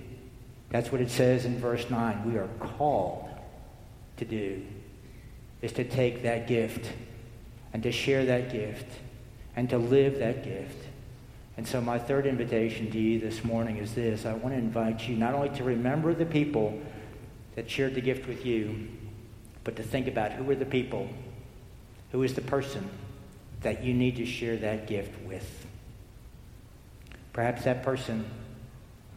That's 0.71 0.91
what 0.91 1.01
it 1.01 1.11
says 1.11 1.45
in 1.45 1.59
verse 1.59 1.89
9. 1.89 2.31
We 2.31 2.39
are 2.39 2.49
called 2.59 3.29
to 4.17 4.25
do 4.25 4.63
is 5.63 5.73
to 5.73 5.85
take 5.85 6.23
that 6.23 6.47
gift 6.47 6.93
and 7.73 7.83
to 7.83 7.91
share 7.91 8.27
that 8.27 8.53
gift 8.53 8.87
and 9.57 9.71
to 9.71 9.79
live 9.79 10.19
that 10.19 10.45
gift. 10.45 10.87
And 11.57 11.67
so, 11.67 11.81
my 11.81 11.99
third 11.99 12.27
invitation 12.27 12.91
to 12.91 12.99
you 12.99 13.21
this 13.21 13.45
morning 13.45 13.77
is 13.77 13.95
this 13.95 14.27
I 14.27 14.35
want 14.35 14.55
to 14.55 14.59
invite 14.59 15.09
you 15.09 15.17
not 15.17 15.35
only 15.35 15.51
to 15.51 15.65
remember 15.65 16.13
the 16.13 16.27
people 16.27 16.79
that 17.55 17.71
shared 17.71 17.95
the 17.95 18.01
gift 18.01 18.27
with 18.27 18.45
you, 18.45 18.89
but 19.63 19.77
to 19.77 19.83
think 19.83 20.07
about 20.07 20.33
who 20.33 20.51
are 20.51 20.57
the 20.57 20.67
people, 20.67 21.09
who 22.13 22.23
is 22.23 22.35
the 22.35 22.43
person 22.43 22.89
that 23.63 23.83
you 23.83 23.95
need 23.95 24.17
to 24.17 24.27
share 24.27 24.57
that 24.57 24.87
gift 24.87 25.13
with. 25.23 25.67
Perhaps 27.33 27.65
that 27.65 27.83
person 27.83 28.25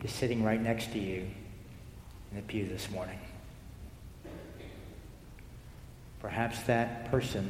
is 0.03 0.11
sitting 0.11 0.43
right 0.43 0.61
next 0.61 0.91
to 0.93 0.99
you 0.99 1.27
in 2.31 2.37
the 2.37 2.41
pew 2.43 2.67
this 2.67 2.89
morning. 2.89 3.19
Perhaps 6.19 6.63
that 6.63 7.09
person 7.11 7.49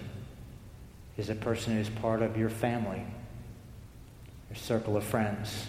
is 1.17 1.29
a 1.29 1.35
person 1.35 1.75
who's 1.75 1.89
part 1.89 2.21
of 2.21 2.37
your 2.37 2.49
family, 2.49 3.03
your 4.49 4.57
circle 4.57 4.95
of 4.95 5.03
friends. 5.03 5.67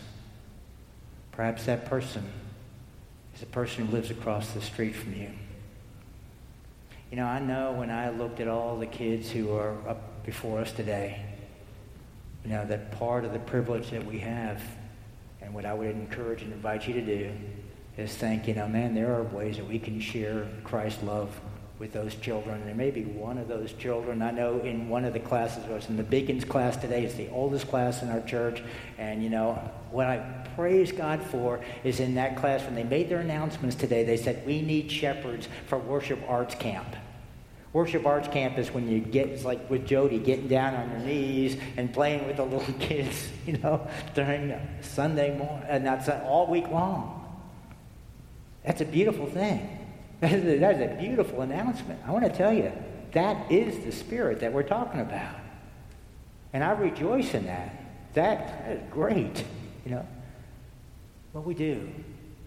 Perhaps 1.33 1.65
that 1.67 1.87
person 1.87 2.25
is 3.35 3.43
a 3.43 3.47
person 3.47 3.87
who 3.87 3.93
lives 3.93 4.11
across 4.11 4.51
the 4.53 4.61
street 4.61 4.95
from 4.95 5.15
you. 5.15 5.31
You 7.11 7.17
know, 7.17 7.25
I 7.25 7.39
know 7.39 7.73
when 7.73 7.91
I 7.91 8.11
looked 8.11 8.41
at 8.41 8.49
all 8.49 8.77
the 8.77 8.87
kids 8.87 9.31
who 9.31 9.55
are 9.55 9.75
up 9.89 10.25
before 10.27 10.59
us 10.59 10.73
today, 10.73 11.25
you 12.45 12.51
know, 12.51 12.67
that 12.67 12.93
part 12.93 13.25
of 13.25 13.33
the 13.33 13.39
privilege 13.39 13.91
that 13.91 14.05
we 14.05 14.19
have, 14.19 14.61
and 15.41 15.55
what 15.55 15.65
I 15.65 15.75
would 15.75 15.91
encourage 15.91 16.43
and 16.43 16.53
invite 16.53 16.87
you 16.87 16.95
to 16.95 17.03
do, 17.03 17.33
is 17.97 18.15
think, 18.15 18.47
you 18.47 18.55
oh, 18.55 18.59
know, 18.59 18.69
man, 18.69 18.95
there 18.95 19.13
are 19.15 19.25
ways 19.25 19.57
that 19.57 19.67
we 19.67 19.79
can 19.79 20.01
share 20.01 20.47
Christ's 20.63 21.03
love 21.03 21.41
with 21.79 21.93
those 21.93 22.15
children. 22.17 22.61
And 22.63 22.77
maybe 22.77 23.05
one 23.05 23.39
of 23.39 23.49
those 23.49 23.73
children, 23.73 24.23
I 24.23 24.31
know 24.31 24.61
in 24.61 24.89
one 24.89 25.05
of 25.05 25.13
the 25.13 25.21
classes, 25.21 25.65
I 25.69 25.75
was 25.75 25.89
in 25.89 25.97
the 25.97 26.03
Beacons 26.03 26.45
class 26.45 26.77
today, 26.77 27.05
it's 27.05 27.15
the 27.15 27.29
oldest 27.31 27.69
class 27.69 28.03
in 28.03 28.09
our 28.09 28.21
church. 28.21 28.63
And, 28.99 29.23
you 29.23 29.31
know, 29.31 29.55
what 29.91 30.07
I 30.07 30.19
praise 30.57 30.93
God 30.93 31.23
for 31.23 31.61
is 31.85 32.01
in 32.01 32.15
that 32.17 32.37
class, 32.37 32.63
when 32.63 32.75
they 32.75 32.85
made 32.85 33.09
their 33.09 33.21
announcements 33.21 33.77
today, 33.77 34.05
they 34.05 34.17
said, 34.17 34.45
we 34.47 34.63
need 34.63 34.91
shepherds 34.91 35.49
for 35.67 35.79
worship 35.79 36.21
arts 36.29 36.55
camp. 36.55 36.97
Worship 37.79 38.05
Arts 38.07 38.27
Camp 38.27 38.59
is 38.59 38.73
when 38.73 38.89
you 38.89 38.99
get, 38.99 39.29
it's 39.29 39.45
like 39.45 39.71
with 39.71 39.87
Jody, 39.87 40.19
getting 40.19 40.49
down 40.49 40.75
on 40.75 40.91
your 40.91 40.99
knees 40.99 41.57
and 41.77 41.95
playing 41.95 42.27
with 42.27 42.39
the 42.39 42.43
little 42.43 42.75
kids, 42.81 43.29
you 43.47 43.57
know, 43.59 43.87
during 44.15 44.53
Sunday 44.81 45.39
morning, 45.39 45.63
uh, 45.63 45.67
and 45.69 45.87
that's 45.87 46.09
all 46.09 46.49
week 46.49 46.67
long. 46.71 47.25
That's 48.65 48.81
a 48.81 48.85
beautiful 48.85 49.27
thing. 49.27 49.77
That 50.21 50.33
is, 50.33 50.45
a, 50.45 50.59
that 50.59 50.75
is 50.75 50.91
a 50.91 50.95
beautiful 51.01 51.43
announcement. 51.43 52.01
I 52.05 52.11
want 52.11 52.25
to 52.25 52.37
tell 52.37 52.53
you, 52.53 52.73
that 53.13 53.53
is 53.53 53.85
the 53.85 53.93
spirit 53.93 54.41
that 54.41 54.53
we're 54.53 54.65
talking 54.65 55.01
about. 55.01 55.37
And 56.53 56.65
I 56.65 56.73
rejoice 56.73 57.35
in 57.35 57.47
that. 57.47 57.85
That, 58.15 58.67
that 58.67 58.77
is 58.79 58.83
great. 58.91 59.45
You 59.85 59.93
know, 59.93 60.09
what 61.31 61.47
we 61.47 61.55
do 61.55 61.89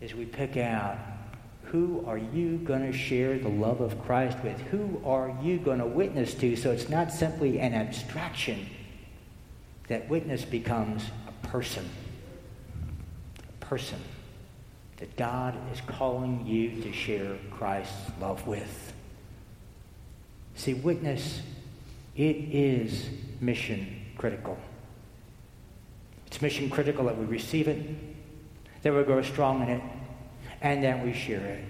is 0.02 0.14
we 0.14 0.26
pick 0.26 0.58
out 0.58 0.98
who 1.72 2.04
are 2.06 2.18
you 2.18 2.58
going 2.58 2.92
to 2.92 2.98
share 2.98 3.40
the 3.40 3.48
love 3.48 3.80
of 3.80 4.02
Christ 4.04 4.38
with? 4.44 4.60
Who 4.60 5.02
are 5.06 5.34
you 5.42 5.58
going 5.58 5.80
to 5.80 5.86
witness 5.86 6.34
to? 6.36 6.58
So 6.58 6.72
it's 6.72 6.90
not 6.90 7.14
simply 7.14 7.60
an 7.60 7.74
abstraction. 7.74 8.70
That 9.88 10.10
witness 10.10 10.44
becomes 10.44 11.06
a 11.30 11.48
person. 11.48 11.90
A 13.48 13.66
person 13.66 14.00
that 14.98 15.16
God 15.16 15.58
is 15.72 15.80
calling 15.88 16.46
you 16.46 16.82
to 16.82 16.92
share 16.92 17.38
Christ's 17.52 18.12
love 18.20 18.46
with. 18.46 18.94
See, 20.56 20.74
witness, 20.74 21.42
it 22.18 22.36
is 22.36 23.10
mission 23.40 24.08
critical. 24.18 24.58
It's 26.28 26.42
mission 26.42 26.70
critical 26.70 27.06
that 27.06 27.18
we 27.18 27.24
receive 27.24 27.70
it, 27.70 27.82
that 28.82 28.94
we 28.94 29.02
grow 29.04 29.22
strong 29.22 29.64
in 29.64 29.70
it, 29.70 29.82
and 30.62 30.84
then 30.84 31.04
we 31.04 31.14
share 31.14 31.46
it. 31.46 31.64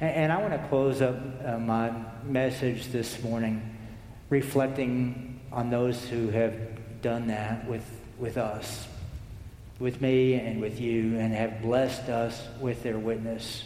And, 0.00 0.10
and 0.10 0.32
I 0.32 0.38
want 0.38 0.52
to 0.60 0.68
close 0.68 1.02
up 1.02 1.16
uh, 1.44 1.58
my 1.58 1.92
message 2.24 2.88
this 2.88 3.22
morning 3.22 3.76
reflecting 4.30 5.40
on 5.52 5.70
those 5.70 6.08
who 6.08 6.28
have 6.30 6.54
done 7.02 7.28
that 7.28 7.66
with, 7.68 7.84
with 8.18 8.36
us 8.36 8.86
with 9.78 10.00
me 10.00 10.34
and 10.34 10.60
with 10.60 10.80
you 10.80 11.18
and 11.18 11.34
have 11.34 11.60
blessed 11.60 12.08
us 12.08 12.42
with 12.60 12.82
their 12.82 12.98
witness. 12.98 13.64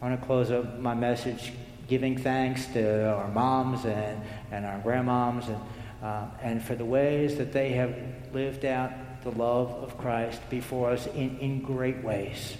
I 0.00 0.08
want 0.08 0.20
to 0.20 0.26
close 0.26 0.50
up 0.50 0.78
my 0.78 0.94
message 0.94 1.52
giving 1.86 2.16
thanks 2.16 2.66
to 2.66 3.12
our 3.12 3.28
moms 3.28 3.84
and, 3.84 4.22
and 4.50 4.64
our 4.64 4.80
grandmoms 4.80 5.48
and, 5.48 5.60
uh, 6.02 6.26
and 6.40 6.62
for 6.62 6.74
the 6.74 6.84
ways 6.84 7.36
that 7.36 7.52
they 7.52 7.72
have 7.72 7.94
lived 8.32 8.64
out 8.64 8.90
the 9.22 9.30
love 9.32 9.70
of 9.70 9.98
Christ 9.98 10.40
before 10.48 10.90
us 10.90 11.06
in, 11.08 11.36
in 11.40 11.60
great 11.60 12.02
ways. 12.02 12.56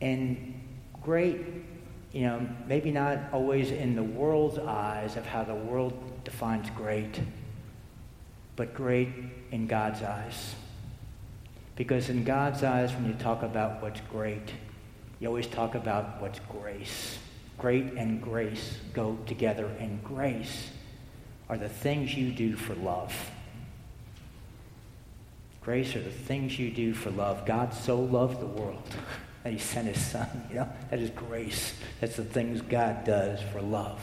And 0.00 0.60
great, 1.02 1.40
you 2.12 2.22
know, 2.22 2.46
maybe 2.66 2.90
not 2.90 3.18
always 3.32 3.70
in 3.70 3.96
the 3.96 4.02
world's 4.02 4.58
eyes 4.58 5.16
of 5.16 5.26
how 5.26 5.44
the 5.44 5.54
world 5.54 5.92
defines 6.24 6.68
great, 6.70 7.20
but 8.56 8.74
great 8.74 9.08
in 9.50 9.66
God's 9.66 10.02
eyes. 10.02 10.54
Because 11.76 12.08
in 12.08 12.24
God's 12.24 12.62
eyes, 12.64 12.92
when 12.92 13.06
you 13.06 13.14
talk 13.14 13.42
about 13.42 13.80
what's 13.82 14.00
great, 14.10 14.52
you 15.20 15.28
always 15.28 15.46
talk 15.46 15.74
about 15.74 16.20
what's 16.20 16.40
grace. 16.48 17.18
Great 17.56 17.92
and 17.94 18.22
grace 18.22 18.78
go 18.94 19.18
together, 19.26 19.66
and 19.78 20.02
grace 20.04 20.70
are 21.48 21.56
the 21.56 21.68
things 21.68 22.14
you 22.14 22.30
do 22.30 22.56
for 22.56 22.74
love. 22.74 23.14
Grace 25.60 25.94
are 25.96 26.02
the 26.02 26.10
things 26.10 26.58
you 26.58 26.70
do 26.70 26.94
for 26.94 27.10
love. 27.10 27.44
God 27.46 27.74
so 27.74 27.98
loved 27.98 28.40
the 28.40 28.46
world 28.46 28.82
that 29.42 29.52
he 29.52 29.58
sent 29.58 29.88
his 29.88 30.00
son. 30.00 30.28
You 30.50 30.56
know, 30.56 30.68
that 30.90 30.98
is 30.98 31.10
grace. 31.10 31.74
That's 32.00 32.16
the 32.16 32.24
things 32.24 32.60
God 32.60 33.04
does 33.04 33.40
for 33.52 33.60
love. 33.60 34.00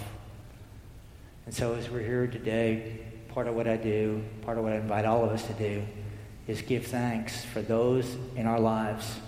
And 1.46 1.54
so 1.54 1.76
as 1.76 1.90
we're 1.90 2.00
here 2.00 2.28
today, 2.28 3.00
part 3.30 3.48
of 3.48 3.56
what 3.56 3.68
I 3.68 3.78
do, 3.78 4.24
part 4.42 4.58
of 4.58 4.64
what 4.64 4.74
I 4.74 4.78
invite 4.78 5.06
all 5.06 5.24
of 5.24 5.32
us 5.32 5.46
to 5.48 5.54
do, 5.54 5.84
is 6.48 6.62
give 6.62 6.88
thanks 6.88 7.44
for 7.44 7.62
those 7.62 8.18
in 8.36 8.46
our 8.48 8.60
lives 8.60 9.20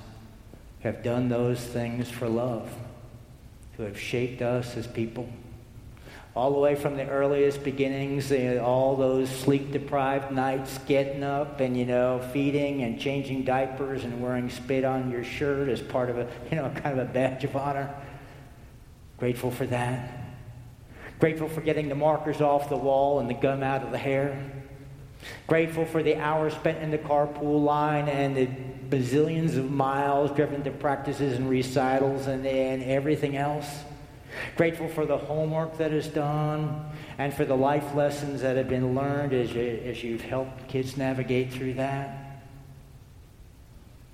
who 0.81 0.89
have 0.89 1.03
done 1.03 1.29
those 1.29 1.59
things 1.59 2.09
for 2.09 2.27
love, 2.27 2.71
who 3.75 3.83
have 3.83 3.99
shaped 3.99 4.41
us 4.41 4.77
as 4.77 4.87
people. 4.87 5.27
All 6.37 6.51
the 6.51 6.59
way 6.59 6.75
from 6.75 6.97
the 6.97 7.07
earliest 7.07 7.63
beginnings, 7.63 8.31
all 8.61 8.95
those 8.95 9.27
sleep 9.27 9.71
deprived 9.71 10.31
nights, 10.31 10.77
getting 10.85 11.23
up 11.23 11.61
and, 11.61 11.75
you 11.75 11.83
know, 11.83 12.21
feeding 12.31 12.83
and 12.83 12.99
changing 12.99 13.43
diapers 13.43 14.03
and 14.03 14.21
wearing 14.21 14.47
spit 14.51 14.85
on 14.85 15.09
your 15.09 15.23
shirt 15.23 15.67
as 15.67 15.81
part 15.81 16.11
of 16.11 16.19
a, 16.19 16.29
you 16.51 16.57
know, 16.57 16.69
kind 16.75 16.99
of 16.99 17.09
a 17.09 17.11
badge 17.11 17.43
of 17.43 17.55
honor. 17.55 17.91
Grateful 19.17 19.49
for 19.49 19.65
that. 19.65 20.11
Grateful 21.19 21.49
for 21.49 21.61
getting 21.61 21.89
the 21.89 21.95
markers 21.95 22.39
off 22.39 22.69
the 22.69 22.77
wall 22.77 23.19
and 23.19 23.27
the 23.27 23.33
gum 23.33 23.63
out 23.63 23.81
of 23.81 23.89
the 23.89 23.97
hair. 23.97 24.39
Grateful 25.47 25.87
for 25.87 26.03
the 26.03 26.17
hours 26.17 26.53
spent 26.53 26.83
in 26.83 26.91
the 26.91 26.99
carpool 26.99 27.63
line 27.63 28.07
and 28.07 28.37
the 28.37 28.47
bazillions 28.95 29.57
of 29.57 29.71
miles 29.71 30.29
driven 30.29 30.63
to 30.65 30.69
practices 30.69 31.39
and 31.39 31.49
recitals 31.49 32.27
and, 32.27 32.45
and 32.45 32.83
everything 32.83 33.35
else. 33.35 33.67
Grateful 34.55 34.87
for 34.87 35.05
the 35.05 35.17
homework 35.17 35.77
that 35.77 35.91
is 35.91 36.07
done 36.07 36.85
and 37.17 37.33
for 37.33 37.45
the 37.45 37.55
life 37.55 37.95
lessons 37.95 38.41
that 38.41 38.57
have 38.57 38.69
been 38.69 38.95
learned 38.95 39.33
as, 39.33 39.53
you, 39.53 39.81
as 39.85 40.03
you've 40.03 40.21
helped 40.21 40.67
kids 40.67 40.97
navigate 40.97 41.51
through 41.51 41.75
that. 41.75 42.43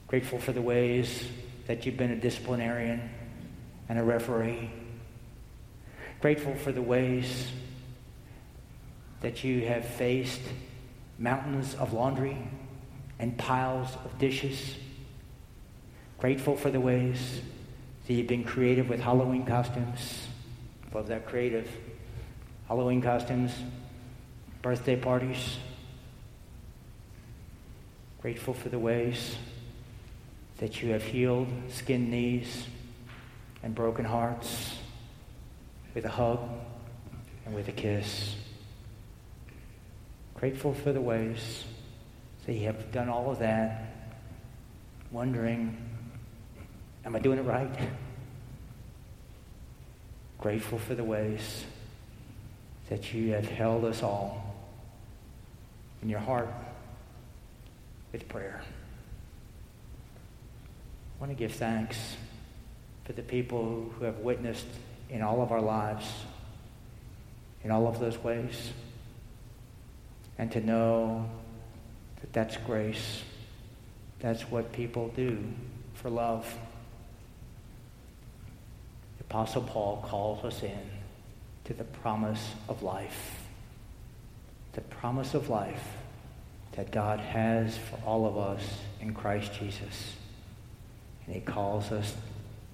Grateful 0.07 0.39
for 0.39 0.51
the 0.51 0.61
ways 0.61 1.27
that 1.67 1.85
you've 1.85 1.97
been 1.97 2.11
a 2.11 2.15
disciplinarian 2.15 3.09
and 3.89 3.97
a 3.97 4.03
referee. 4.03 4.69
Grateful 6.21 6.55
for 6.55 6.71
the 6.71 6.81
ways 6.81 7.51
that 9.21 9.43
you 9.43 9.65
have 9.65 9.85
faced 9.85 10.41
mountains 11.17 11.75
of 11.75 11.93
laundry 11.93 12.37
and 13.19 13.37
piles 13.37 13.89
of 14.03 14.17
dishes. 14.19 14.75
Grateful 16.17 16.55
for 16.55 16.69
the 16.69 16.79
ways 16.79 17.41
that 18.05 18.13
you've 18.13 18.27
been 18.27 18.43
creative 18.43 18.89
with 18.89 18.99
Halloween 18.99 19.45
costumes. 19.45 20.27
Love 20.93 21.07
that 21.07 21.25
creative. 21.25 21.69
Halloween 22.67 23.01
costumes, 23.01 23.51
birthday 24.61 24.95
parties. 24.95 25.57
Grateful 28.21 28.53
for 28.53 28.69
the 28.69 28.79
ways 28.79 29.35
that 30.57 30.81
you 30.81 30.91
have 30.91 31.03
healed 31.03 31.47
skinned 31.69 32.09
knees 32.09 32.65
and 33.63 33.75
broken 33.75 34.05
hearts 34.05 34.77
with 35.93 36.05
a 36.05 36.09
hug 36.09 36.39
and 37.45 37.53
with 37.53 37.67
a 37.67 37.71
kiss. 37.71 38.35
Grateful 40.35 40.73
for 40.73 40.91
the 40.91 41.01
ways 41.01 41.65
that 42.45 42.53
you 42.53 42.65
have 42.65 42.91
done 42.91 43.09
all 43.09 43.31
of 43.31 43.39
that, 43.39 44.13
wondering, 45.11 45.77
am 47.05 47.15
I 47.15 47.19
doing 47.19 47.39
it 47.39 47.43
right? 47.43 47.69
Grateful 50.39 50.79
for 50.79 50.95
the 50.95 51.03
ways 51.03 51.65
that 52.89 53.13
you 53.13 53.33
have 53.33 53.47
held 53.47 53.85
us 53.85 54.03
all 54.03 54.55
in 56.01 56.09
your 56.09 56.19
heart 56.19 56.49
with 58.11 58.27
prayer. 58.27 58.61
I 61.15 61.19
want 61.19 61.31
to 61.31 61.35
give 61.35 61.53
thanks 61.53 61.97
for 63.05 63.13
the 63.13 63.21
people 63.21 63.91
who 63.97 64.05
have 64.05 64.19
witnessed 64.19 64.67
in 65.09 65.21
all 65.21 65.41
of 65.41 65.51
our 65.51 65.61
lives 65.61 66.05
in 67.63 67.71
all 67.71 67.87
of 67.87 67.99
those 67.99 68.17
ways 68.17 68.71
and 70.37 70.51
to 70.51 70.59
know 70.59 71.29
that 72.21 72.33
that's 72.33 72.57
grace. 72.57 73.23
That's 74.19 74.43
what 74.43 74.71
people 74.71 75.11
do 75.15 75.43
for 75.93 76.09
love. 76.09 76.45
Apostle 79.33 79.63
Paul 79.63 80.05
calls 80.07 80.45
us 80.45 80.61
in 80.61 80.91
to 81.63 81.73
the 81.73 81.83
promise 81.83 82.51
of 82.69 82.83
life. 82.83 83.31
The 84.73 84.81
promise 84.81 85.33
of 85.33 85.49
life 85.49 85.83
that 86.73 86.91
God 86.91 87.19
has 87.19 87.75
for 87.75 87.97
all 88.05 88.27
of 88.27 88.37
us 88.37 88.61
in 89.01 89.15
Christ 89.15 89.51
Jesus. 89.55 90.17
And 91.25 91.33
he 91.33 91.41
calls 91.41 91.91
us 91.91 92.13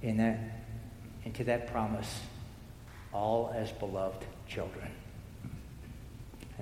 in 0.01 0.17
that, 0.17 0.37
into 1.23 1.45
that 1.45 1.71
promise 1.71 2.19
all 3.13 3.53
as 3.55 3.71
beloved 3.71 4.25
children. 4.45 4.91